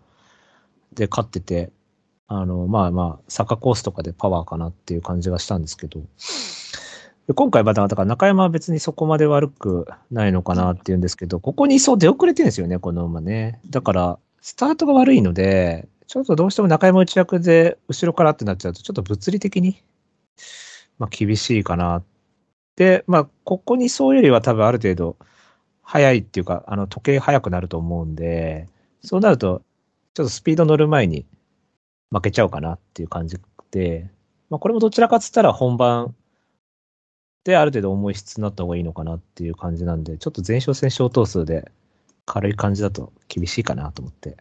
[0.93, 1.71] で勝ってて、
[2.27, 6.01] あの、まあまあ、坂コースとかでパワーかなっていう感じがしたんですけど、
[7.29, 13.61] で今回はだから中山は別にそこまで悪くないのかなっていうんですけど、ここにそう出遅れてるんですよね、この馬ね。
[13.71, 19.81] だから、スタートが悪いので、ちょっとどうしても中山内役で後ろからってなっちゃうと、ちょっと物理的に、
[21.01, 22.05] まあ厳しいかな。
[22.77, 25.17] で、まあ、ここにそうよりは多分ある程度、
[25.83, 28.69] 早いっていうか、あの、時計早くなると思うんで、
[29.03, 29.63] そうなると、
[30.15, 31.27] ちょっとスピード乗る前に
[32.13, 33.39] 負けちゃうかなっていう感じ
[33.71, 34.11] で、
[34.51, 36.15] まあ、これもどちらかっつったら本番
[37.45, 41.71] である程度重い質になった方がいいのかなっていう感じなんで、ちょっと前哨戦小頭数で
[42.27, 44.37] 軽い感じだと厳しいかなと思って。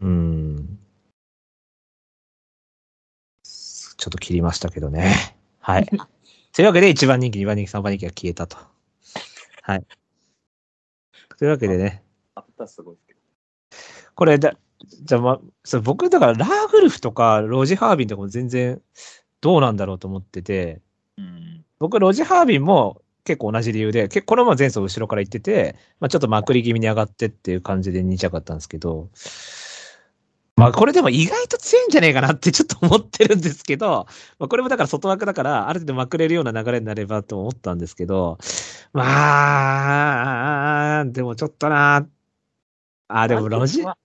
[0.00, 0.78] うん
[4.02, 5.14] ちょっと切りましたけどね。
[5.60, 5.86] はい。
[6.52, 8.56] というわけで、1番人気、2番人気、3番人気が消えたと。
[9.62, 9.86] はい。
[11.38, 12.02] というわけでね、
[12.34, 12.96] あったすごい。
[14.16, 14.54] これだ、
[15.04, 18.82] じゃあま、そ僕、だから、ラーグルフとか、ロジハービンとかも全然
[19.40, 20.80] どうなんだろうと思ってて、
[21.16, 29.10] うん僕、ロジハービンも結構同じ理由で、結構これも前走後ろから行ってて、まあ、ちょっとまくり気味に上がってっていう感じで2着だったんですけど、
[30.56, 34.06] まあこれでも意外と強いんじゃねえかなってちょっと思ってるんですけど、
[34.38, 38.38] まあこれもだから外枠だから、ある程度まくれるような流れになればと思ったんですけど、
[38.92, 42.06] まあ、でもちょっとな、
[43.08, 43.98] あ、でもロジ、まあ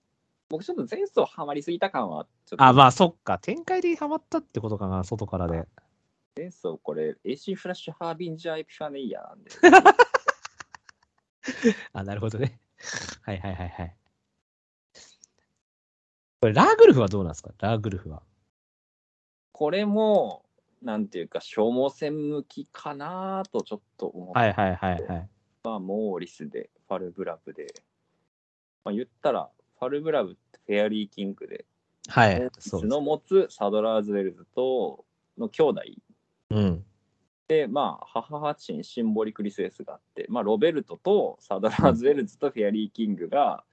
[0.50, 5.68] 僕ちょっと前走ハマりすぎた感はちょっとあ、まあそっか、展開でハマったってことかな、外からで。
[6.38, 9.52] 前走これ AC フラッシュハービンジャーエピファネイヤなんで
[11.93, 12.60] あ、なるほどね。
[13.24, 13.95] はいはいはいはい。
[16.48, 17.52] これ、ラーグルフはどうなんですか？
[17.60, 18.22] ラーグルフは。
[19.52, 20.45] これも
[20.82, 25.30] なんていうか消耗戦向きかなとちょっと思って、はいはいはいはい。
[25.66, 27.68] まあ、モーリスでファルブラブで、
[28.86, 31.66] まあ、言ったらファルブラブってフェアリーキングで
[32.08, 32.38] はい。
[32.38, 32.70] そうです。
[32.70, 35.04] スの持つサドラーズウェルズと
[35.38, 35.82] の兄弟
[36.52, 36.86] うん。
[37.50, 43.66] で、まあ、母ハチンシンボリクリスエスがあって、まあ、ロベルトとサドラーズウェルズとフェアリーキングが、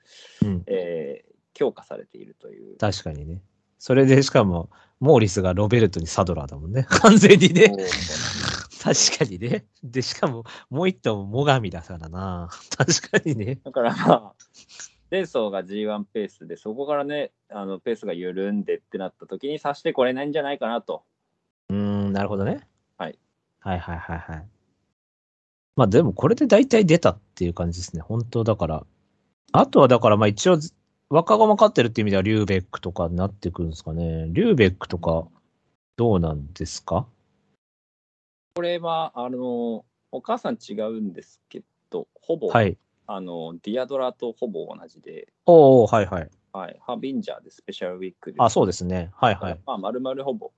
[0.43, 0.65] うん。
[0.67, 2.77] えー強化されているという。
[2.77, 3.43] 確かにね。
[3.79, 6.85] それで、しかも、モーリスがロベルトにサドラーだもんね。
[7.03, 7.73] 完全にね。
[8.83, 9.65] 確かにね。
[9.83, 12.49] で、しかも、もう一頭も最上だからな。
[12.77, 13.61] 確かにね。
[13.65, 14.35] だからまあ、
[15.11, 21.05] 前走が G1 ペースで、そこからね、あのペースが緩んでってなった時にさしてこれないんじゃないかなと。
[21.71, 22.67] うーん、なるほどね。
[22.99, 23.19] はい。
[23.61, 24.49] はいはいはいはい。
[25.77, 28.03] まあでもこれで大体出たっていう感じですね。
[28.03, 28.87] 本当だから。
[29.53, 30.59] あとはだからまあ一応、
[31.15, 34.27] 若駒勝ってるっていう意味ではリューベックとかになってくるんですかね。
[34.31, 35.29] リューベックとか
[35.95, 37.07] どうなんですか？
[38.57, 42.77] これは、あの、お母さん違うんですけど、ほぼ、はい。
[43.07, 46.29] あの、ディアドラとほぼ同じで、おおはいはい。
[46.53, 49.13] はい、ハビンジャーでスペシャルウィークで、あ、そうですね。
[49.15, 49.61] はいはい。
[49.65, 50.51] まあ、まるまるほぼ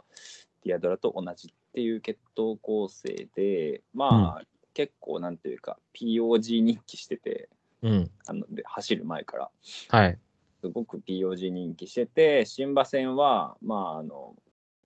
[0.65, 7.51] ディアドラと同じっていう血統構成で、まあ、結構なんていうか、POG 人気してて、
[7.83, 8.11] うん。
[8.27, 9.51] あので走る前から、
[9.91, 10.19] はい。
[10.67, 14.35] すごく POG 人気してて、新馬戦は、まあ、あの、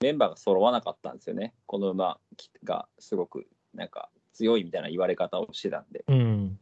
[0.00, 1.54] メンバーが揃わなかったんですよね。
[1.66, 2.18] この馬
[2.64, 6.04] がすごくなんか強いみたいな言われ方をしてたんで。
[6.06, 6.58] うん。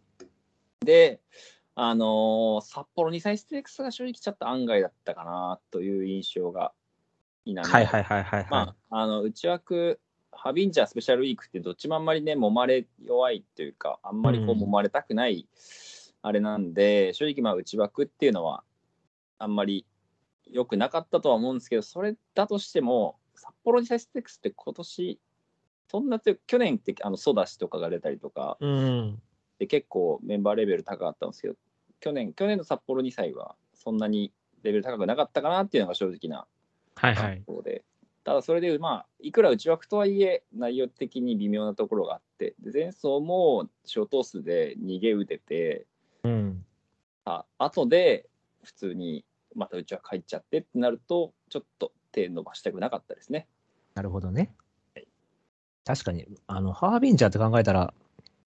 [0.80, 1.20] で、
[1.74, 6.72] あのー札幌2歳ステークスが正直ちょっと案外だったかなという印象が
[7.46, 8.46] はいはいはいはいはい。
[8.50, 10.00] まあ、あの内枠、
[10.32, 15.48] ハビンジャースペシャルウィークってどっちもあんまりね、揉まれ弱いというか、あんまりこううん揉まれたくない
[16.22, 18.64] あれなんで、正直まあ内枠っていうのは
[19.38, 19.86] あんまり
[20.50, 25.20] 良くなかったとは思うんですけど、それだとしても、札幌2歳ステークスって今年、
[25.90, 29.22] そんな強い去年ってあのソダシとかが出たりとか、うん。
[29.58, 31.54] で結構メンバーレベル高かったんですけど、
[32.00, 34.32] 去年、去年の札幌2歳はそんなに
[34.62, 36.46] レベル高くなかったかなっていうのが正直な
[36.94, 37.38] はいはい。
[37.38, 37.84] ところで、
[38.24, 45.86] ただそれで、まあ、いくら内枠とはいえ、内容的に微妙なところがあって、で前走も小投数で逃げ打てて、
[46.24, 46.64] うん。
[47.24, 48.28] あ後で
[48.68, 49.24] 普通に
[49.56, 53.48] また内枠入っちゃってってなると、ちょっと手伸ばしたくなかったですね。
[53.94, 54.52] なるほどね。
[55.84, 57.94] 確かに、あの、ハービンジャーって考えたら、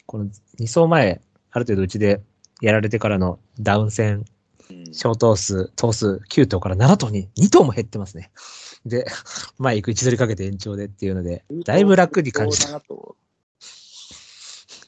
[0.04, 2.20] この2走前、ある程度うちで
[2.60, 4.24] やられてからのダウン戦、うん
[4.92, 8.30] 小頭数、頭数9頭から7頭に2頭も減ってますね。
[8.84, 9.04] で、
[9.58, 12.64] 前行く位置取りかけて延長でっていうので、だいぶ楽に感じた。
[12.64, 13.16] そうだなと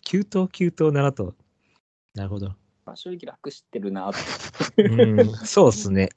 [0.05, 1.35] 9頭、9頭、7頭。
[2.15, 2.55] なるほど。
[2.85, 4.19] まあ、正直楽してるなと。
[4.77, 6.11] うん、 そうっすね。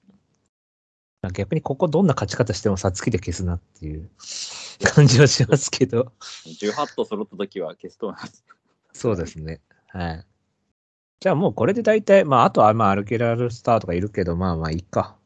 [1.21, 4.09] まあ逆にここどんな勝ち方してもさつきで消すなっていう
[4.83, 6.11] 感じはしますけど。
[6.45, 8.43] 18頭揃った時は消すと思います。
[8.93, 9.61] そうですね。
[9.87, 10.25] はい。
[11.19, 15.17] じゃあもうこれで大体、まああとはまあアルケラルスターとかいるけど、まあまあいいか。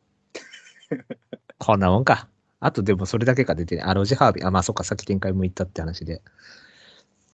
[1.58, 2.30] こんなもんか。
[2.62, 3.82] あとでもそれだけが出てね。
[3.84, 4.48] あ、ロジハービー。
[4.48, 6.22] あ、まあそっか、さっき展開も言ったって話で。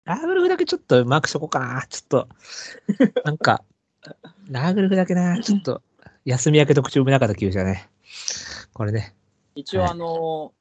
[0.04, 1.86] ラーグルフだけちょっとマークしとこうかな。
[1.88, 2.28] ちょっと、
[3.24, 3.64] なんか、
[4.48, 5.82] ラーグルフだけな、ちょっと、
[6.24, 7.88] 休み明け特徴もなかった気がしたね。
[8.72, 8.98] これね。
[8.98, 9.14] はい
[9.56, 10.52] 一応あの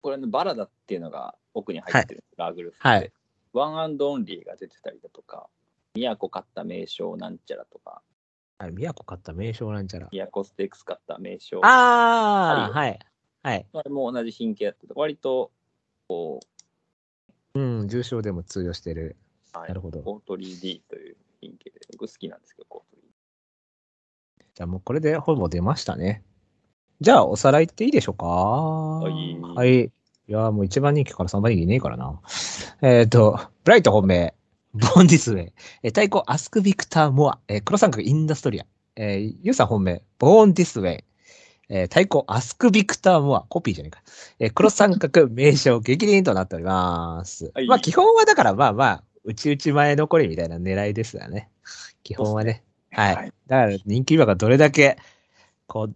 [0.00, 3.12] これのバラダっていうのが奥に入ってる、ラーグルフで、はい
[3.52, 5.48] ワンアンドオンリーが出てたりだとか、
[5.94, 8.00] みやこ勝ったメイショウなんちゃらとか、
[8.58, 10.08] あれ、みやこ勝ったメイショウなんちゃら。
[10.10, 12.98] みやこステークス勝ったメイショウ、ああ、はい。
[13.42, 13.66] はい。
[13.74, 15.52] あれも同じ牝系だったと、割と、
[16.08, 16.40] こ
[17.54, 19.16] うん、重賞でも通用してる。
[19.54, 20.00] う、はいなるほど。
[20.00, 26.22] コートリー D という品系で、僕好きなんですけど、コートリーじゃあもうこれでほぼ出ましたね。
[27.00, 28.26] じゃあおさらいっていいでしょうか？
[29.10, 29.38] い。
[29.40, 29.84] はい。
[29.84, 29.90] い
[30.28, 32.20] やーもう一番人気から三番人気いねえからな。
[32.80, 34.34] えっ、と、ブライト本命、
[34.72, 41.04] ボンディスウェイ、えー、太鼓アスクビクターモア、えー黒三角インダストリア、えー、ユウさん本命、ボーンディスウェイ、
[41.68, 44.02] えー、太鼓アスクビクターモア、コピーじゃねえか。
[44.38, 47.50] えー黒三角名称激鱗となっております。
[47.54, 47.66] はい。
[47.66, 51.50] まあ基本はだからまあまあ、内々前残りみたいな狙いですよね。
[52.02, 52.64] 基本はね。
[52.90, 53.16] はい。
[53.16, 54.96] はいだから人気馬がどれだけ、
[55.66, 55.88] こ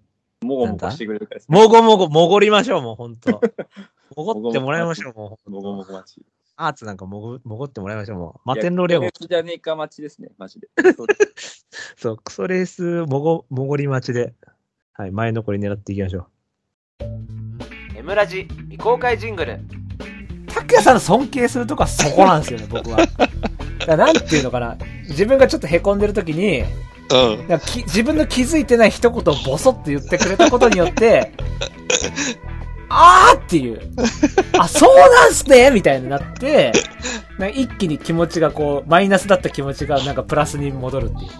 [0.42, 1.58] う、もごもごしてくれるからですね。
[1.58, 3.40] もごもご、もごりましょう、もうほんと。
[4.14, 5.50] もごってもらいましょう、もう。
[5.50, 6.22] もごもご待ち。
[6.56, 8.48] アーツなんかもご、もごってもらいましょう、もう。
[8.48, 10.68] マテンローレオじゃねえか待ちですね、マジで。
[11.96, 14.34] そう、クソレース、もご、もごり待ちで。
[14.92, 16.28] はい、前残り狙っていきましょ
[17.00, 17.06] う。
[17.96, 19.60] エムラジ未公開ジングル
[20.56, 23.06] 拓也さんの尊敬するとこはそこなんですよね、僕は。
[23.86, 24.76] だなんていうのかな。
[25.08, 26.62] 自分がちょっと凹んでる時に、
[27.12, 27.60] うん。
[27.86, 31.32] 自分の気づいてない一言をボソッと言ってくれたことによって、
[32.88, 33.80] あーっていう、
[34.58, 36.72] あ、そうなんすねみたいになって、
[37.38, 41.30] なんか一気に気持ちがこう、マイナスだった気持ちがなんかプラスに戻るっていう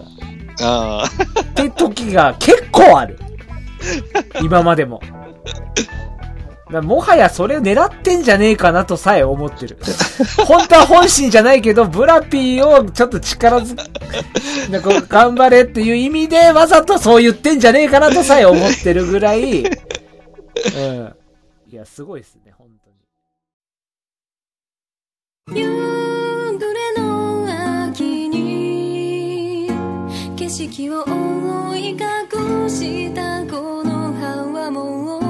[0.57, 1.41] か、ああ。
[1.41, 3.17] って時が結構ある。
[4.43, 5.01] 今までも。
[6.67, 9.77] だからもはやそれを狙ってんじゃねえかなとさえ思ってる。
[10.45, 13.75] 本当は本心じゃないけど、ブラピーをちょっと力ず、
[14.69, 21.15] なんか頑張れっていう意味でわざとそう言ってんじゃねえかなとさえ思ってるぐらい、うん。
[21.69, 22.67] いや、すごいですね、本
[25.47, 25.61] 当に。
[25.61, 25.67] 夕
[26.59, 29.69] 暮れの秋に
[30.35, 31.97] 景色を覆い隠
[32.69, 35.26] したこの葉はもう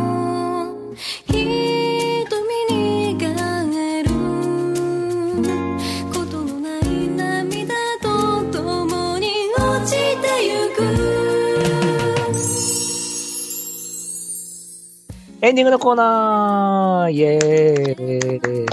[15.40, 18.66] エンディングのコーナーイエーイ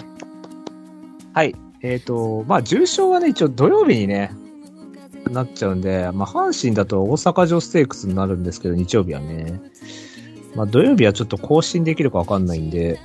[1.35, 1.55] はい。
[1.83, 4.33] えっ、と、まあ、重賞はね、一応土曜日にね、
[5.31, 9.61] なっちゃうんで、まあ、阪神だと大阪城ステークスになるんですけど、日曜日はね。
[10.55, 13.01] まあ、土曜日はちょっと更新できるかわかんないんで、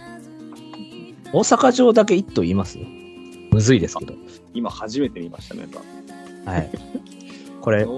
[1.33, 2.77] 大阪城だけ一頭言います？
[3.51, 4.13] むずいですけど。
[4.53, 6.53] 今初めて見ました、メンバー。
[6.53, 6.71] はい。
[7.61, 7.91] これ、ジ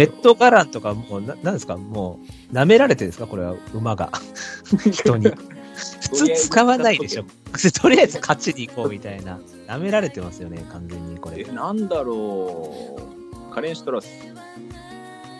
[0.00, 1.76] ェットガランとかもう、な、なんですか？
[1.76, 2.18] も
[2.50, 3.26] う、舐められてるんですか？
[3.26, 4.10] これは、馬が。
[4.90, 5.28] 人に。
[5.28, 7.24] 普通使わないでしょ。
[7.80, 9.38] とりあえず勝ちに行こうみたいな。
[9.68, 11.52] 舐められてますよね、完全にこれえ、。
[11.52, 12.98] なんだろ
[13.50, 13.54] う。
[13.54, 14.08] カレンシュトラウス。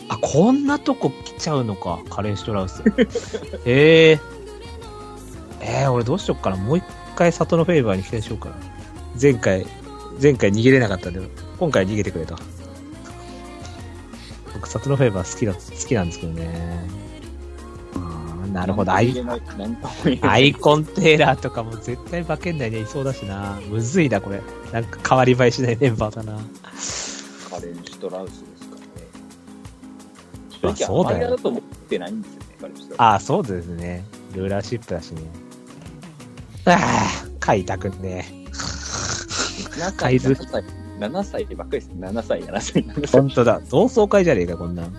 [0.08, 2.82] あ、こんなとこ来ちゃうのか、カレンシュトラウス。
[3.64, 4.20] ええ
[5.60, 6.56] えー、俺どうしよっかな。
[6.56, 6.84] もう一
[7.16, 8.56] 回里のフェイバーに期待しようかな。
[9.20, 9.66] 前回、
[10.20, 11.20] 前回逃げれなかったんで、
[11.58, 12.36] 今回逃げてくれと。
[14.54, 17.08] 僕、里のフェイバー好きだ、好きなんですけどね。
[18.52, 18.92] なるほど。
[18.92, 19.12] アイ
[20.54, 23.60] コンテーラーとかも絶対馬券内にいそうだしな。
[23.68, 24.40] むずいな、これ。
[24.72, 26.38] なんか変わり映えしないメンバーだな。
[27.50, 28.47] カレンシュトラウス
[30.60, 32.48] 正直、マリアだと思ってないんですよね。
[32.60, 33.02] かりました。
[33.02, 34.04] ああ、そうですね。
[34.34, 35.22] ルーラーシップだしね。
[36.66, 38.26] ああ、買いたくね
[39.78, 40.64] 7歳、海図7歳、
[40.98, 41.90] 7歳ばっかりです。
[41.98, 43.06] 7歳、7歳、7え。
[43.06, 43.20] 歳。
[43.20, 43.60] 本当だ。
[43.70, 44.94] 同窓会じゃねえか、こんなん。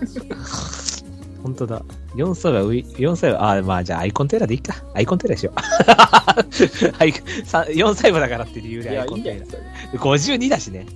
[1.42, 1.82] 本当だ。
[2.16, 4.74] 4歳は、4歳は、ああ、まあじゃあアイコンテーラーでいいか。
[4.94, 5.60] アイコンテーラーしよう。
[6.96, 7.12] はい、
[7.44, 9.58] さ4歳馬だからって理由でアイコンテーラいですか。
[9.98, 10.86] 52だしね。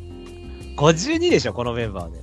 [0.76, 2.18] 52でしょ、このメンバーで。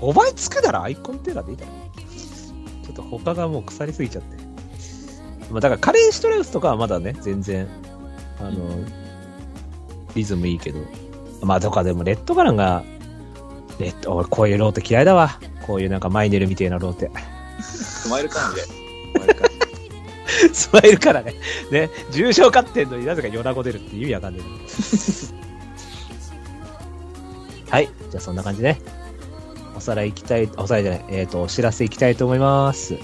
[0.00, 1.72] 5倍つくならアイコンテーラーでいいだろ。
[2.84, 4.36] ちょっと他がもう腐りすぎちゃって。
[5.50, 7.68] まあ、だからカレンシュトラウスとかはまだね、全然、
[8.40, 8.84] あの、
[10.14, 10.80] リズムいいけど。
[11.42, 12.84] まあ、とかでもレッドガランが、
[13.78, 15.38] レッド、俺こういうローテ嫌いだわ。
[15.66, 17.10] こういうなんかマイネルみたいなローテ。
[17.60, 18.62] スマイルカーンで。
[18.62, 18.70] ス
[19.18, 21.34] マイルカーンスマイルからね、
[21.70, 24.46] ね、重賞勝ってんのになぜか米子出るって意味わかんない。
[27.70, 27.88] はい。
[28.10, 28.80] じゃあそんな感じね。
[29.88, 32.96] さらい行きたい、おさらいじゃない、えっ、と、お知らせ行きたいと思います。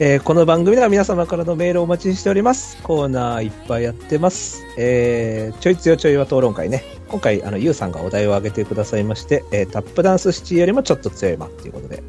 [0.00, 2.82] えーこの番組では皆様からのメールをお待ちしております。
[2.82, 4.64] コーナーいっぱいやってます。
[4.76, 6.82] えー、ちょいつよちょいは討論会ね。
[7.08, 12.02] 今回、あの、ゆうさんがお題を挙げてくださいまして、えータップダンスシティよりもちょっと強い馬っていうことで。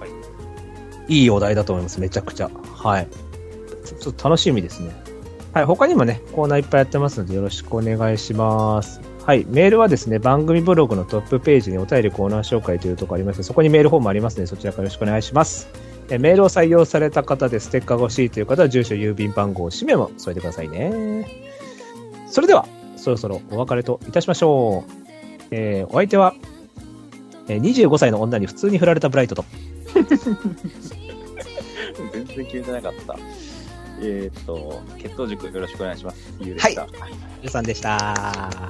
[0.00, 0.10] はい
[1.08, 2.48] いいお題だと思います、めちゃくちゃ。
[2.48, 3.08] はい。
[4.00, 4.90] ちょっと楽しみですね。
[5.52, 9.15] はい、他にもね、コーナーいっぱいやってますのでよろしくお願いします。
[9.26, 15.68] はい、メールはですね、番組ブログのトップページにお便りコーナー紹介というところありますそこにメールフォームありますので、そちらからよろしくお願いします。
[16.10, 21.26] えメールを採用された方でステッカーが欲しいという方は、住所、郵便番号、氏名も添えてくださいね。
[22.28, 24.92] それでは、そろそろお別れといたしましょう。
[25.50, 26.32] えーお相手は、
[27.48, 29.44] えー25歳の女に普通に振られたブライトと、
[29.92, 30.04] 全
[32.26, 33.16] 然決めてなかった。
[34.02, 36.32] えーっと、血統塾よろしくお願いします。
[36.38, 36.86] ゆうでした。
[37.42, 38.68] ゆうさんでした。